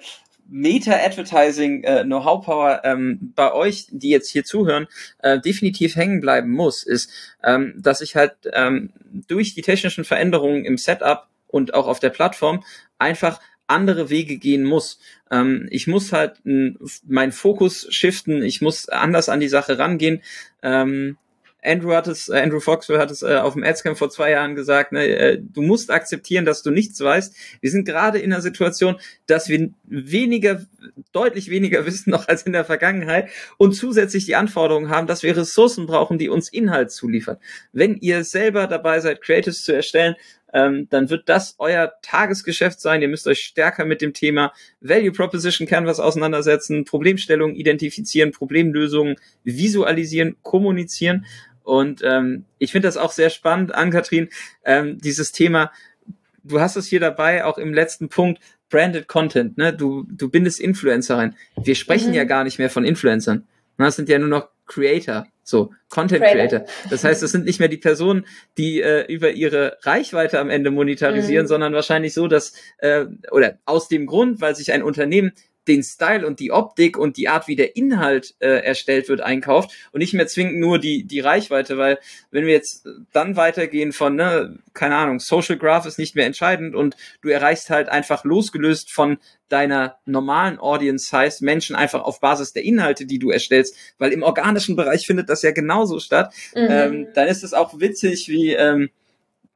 [0.49, 4.89] Meta-Advertising äh, Know-how Power ähm, bei euch, die jetzt hier zuhören,
[5.21, 7.13] äh, definitiv hängen bleiben muss, ist,
[7.45, 8.91] ähm, dass ich halt ähm,
[9.29, 12.65] durch die technischen Veränderungen im Setup und auch auf der Plattform
[12.99, 14.99] einfach andere Wege gehen muss.
[15.31, 20.21] Ähm, ich muss halt meinen Fokus shiften, ich muss anders an die Sache rangehen.
[20.65, 21.17] Ähm,
[21.63, 24.55] Andrew hat es, äh, Andrew Foxwell hat es äh, auf dem Adscamp vor zwei Jahren
[24.55, 27.35] gesagt, ne, äh, du musst akzeptieren, dass du nichts weißt.
[27.61, 28.97] Wir sind gerade in einer Situation,
[29.27, 30.65] dass wir weniger,
[31.13, 35.37] deutlich weniger wissen noch als in der Vergangenheit und zusätzlich die Anforderungen haben, dass wir
[35.37, 37.39] Ressourcen brauchen, die uns Inhalt zuliefern.
[37.73, 40.17] Wenn ihr selber dabei seid, Creatives zu erstellen,
[40.53, 43.03] ähm, dann wird das euer Tagesgeschäft sein.
[43.03, 50.37] Ihr müsst euch stärker mit dem Thema Value Proposition Canvas auseinandersetzen, Problemstellungen identifizieren, Problemlösungen visualisieren,
[50.43, 51.27] kommunizieren.
[51.63, 54.29] Und ähm, ich finde das auch sehr spannend, Ann-Kathrin,
[54.65, 55.71] ähm, dieses Thema,
[56.43, 58.41] du hast es hier dabei, auch im letzten Punkt,
[58.71, 59.73] Branded Content, ne?
[59.73, 61.37] Du, du bindest Influencer rein.
[61.61, 62.15] Wir sprechen mhm.
[62.15, 63.47] ja gar nicht mehr von Influencern.
[63.77, 66.65] Das sind ja nur noch Creator, so Content Creator.
[66.91, 70.71] Das heißt, es sind nicht mehr die Personen, die äh, über ihre Reichweite am Ende
[70.71, 71.49] monetarisieren, mhm.
[71.49, 75.33] sondern wahrscheinlich so, dass äh, oder aus dem Grund, weil sich ein Unternehmen
[75.69, 79.71] den Style und die Optik und die Art, wie der Inhalt äh, erstellt wird, einkauft
[79.93, 81.99] und nicht mehr zwingend nur die, die Reichweite, weil
[82.31, 86.75] wenn wir jetzt dann weitergehen von, ne, keine Ahnung, Social Graph ist nicht mehr entscheidend
[86.75, 92.53] und du erreichst halt einfach losgelöst von deiner normalen Audience heißt Menschen einfach auf Basis
[92.53, 96.67] der Inhalte, die du erstellst, weil im organischen Bereich findet das ja genauso statt, mhm.
[96.71, 98.91] ähm, dann ist es auch witzig, wie ähm,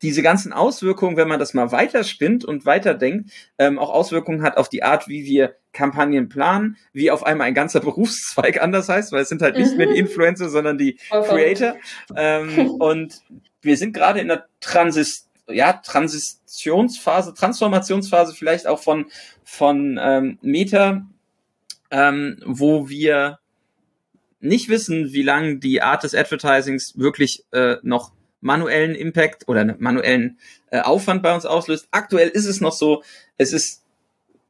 [0.03, 4.69] diese ganzen Auswirkungen, wenn man das mal weiterspinnt und weiterdenkt, ähm, auch Auswirkungen hat auf
[4.69, 9.23] die Art, wie wir Kampagnen planen, wie auf einmal ein ganzer Berufszweig anders heißt, weil
[9.23, 9.79] es sind halt nicht mhm.
[9.79, 11.77] mehr die Influencer, sondern die Creator.
[12.17, 13.23] Ähm, und
[13.63, 19.07] wir sind gerade in der Transis ja, Transitionsphase, Transformationsphase vielleicht auch von,
[19.45, 21.07] von ähm, Meta,
[21.91, 23.39] ähm, wo wir
[24.41, 28.13] nicht wissen, wie lange die Art des Advertisings wirklich äh, noch
[28.45, 30.39] manuellen Impact oder manuellen
[30.71, 31.89] äh, Aufwand bei uns auslöst.
[31.91, 33.03] Aktuell ist es noch so,
[33.39, 33.83] es ist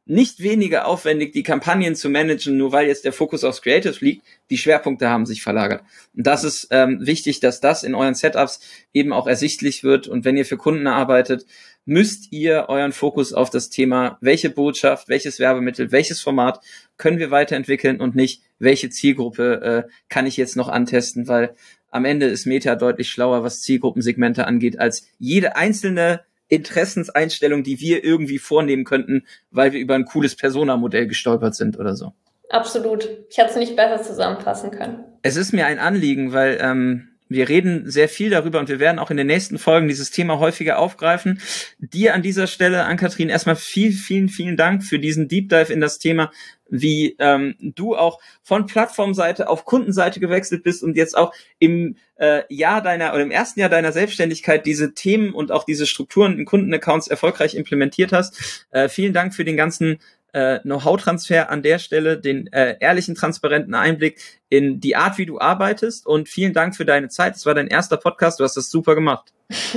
[0.07, 4.26] nicht weniger aufwendig, die Kampagnen zu managen, nur weil jetzt der Fokus aufs Creative liegt.
[4.51, 5.82] Die Schwerpunkte haben sich verlagert.
[6.14, 8.61] Und das ist ähm, wichtig, dass das in euren Setups
[8.92, 10.07] eben auch ersichtlich wird.
[10.07, 11.47] Und wenn ihr für Kunden arbeitet,
[11.86, 16.61] müsst ihr euren Fokus auf das Thema, welche Botschaft, welches Werbemittel, welches Format
[16.99, 21.55] können wir weiterentwickeln und nicht, welche Zielgruppe äh, kann ich jetzt noch antesten, weil
[21.95, 28.03] am Ende ist Meta deutlich schlauer, was Zielgruppensegmente angeht, als jede einzelne Interessenseinstellung, die wir
[28.03, 32.12] irgendwie vornehmen könnten, weil wir über ein cooles Persona-Modell gestolpert sind oder so.
[32.51, 33.09] Absolut.
[33.30, 35.05] Ich hätte es nicht besser zusammenfassen können.
[35.22, 38.99] Es ist mir ein Anliegen, weil ähm, wir reden sehr viel darüber und wir werden
[38.99, 41.41] auch in den nächsten Folgen dieses Thema häufiger aufgreifen.
[41.79, 45.81] Dir an dieser Stelle, Ann-Kathrin, erstmal viel, vielen, vielen Dank für diesen Deep Dive in
[45.81, 46.31] das Thema,
[46.68, 52.43] wie ähm, du auch von Plattformseite auf Kundenseite gewechselt bist und jetzt auch im äh,
[52.49, 56.45] Jahr deiner oder im ersten Jahr deiner Selbstständigkeit diese Themen und auch diese Strukturen in
[56.45, 58.66] Kundenaccounts erfolgreich implementiert hast.
[58.70, 59.99] Äh, vielen Dank für den ganzen
[60.35, 65.39] äh, Know-how-Transfer an der Stelle, den äh, ehrlichen, transparenten Einblick in die Art, wie du
[65.41, 67.37] arbeitest und vielen Dank für deine Zeit.
[67.37, 69.32] Es war dein erster Podcast, du hast das super gemacht.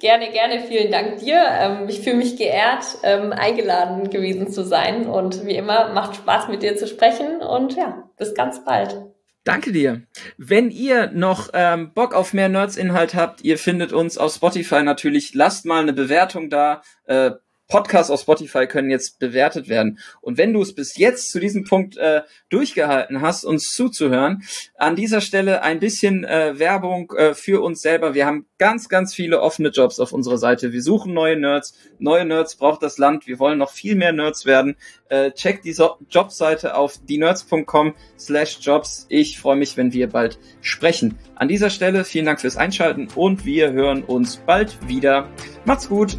[0.00, 1.44] gerne, gerne, vielen Dank dir.
[1.48, 6.48] Ähm, ich fühle mich geehrt, ähm, eingeladen gewesen zu sein und wie immer macht Spaß
[6.48, 8.96] mit dir zu sprechen und ja, bis ganz bald.
[9.44, 10.02] Danke dir.
[10.38, 15.34] Wenn ihr noch ähm, Bock auf mehr Nerds-Inhalt habt, ihr findet uns auf Spotify natürlich.
[15.34, 16.82] Lasst mal eine Bewertung da.
[17.06, 17.32] Äh,
[17.72, 19.98] Podcasts auf Spotify können jetzt bewertet werden.
[20.20, 22.20] Und wenn du es bis jetzt zu diesem Punkt äh,
[22.50, 24.42] durchgehalten hast, uns zuzuhören,
[24.76, 28.12] an dieser Stelle ein bisschen äh, Werbung äh, für uns selber.
[28.12, 30.74] Wir haben ganz, ganz viele offene Jobs auf unserer Seite.
[30.74, 31.74] Wir suchen neue Nerds.
[31.98, 33.26] Neue Nerds braucht das Land.
[33.26, 34.76] Wir wollen noch viel mehr Nerds werden.
[35.08, 39.06] Äh, check die so Jobseite auf dienerds.com slash jobs.
[39.08, 41.18] Ich freue mich, wenn wir bald sprechen.
[41.36, 45.30] An dieser Stelle vielen Dank fürs Einschalten und wir hören uns bald wieder.
[45.64, 46.18] Macht's gut.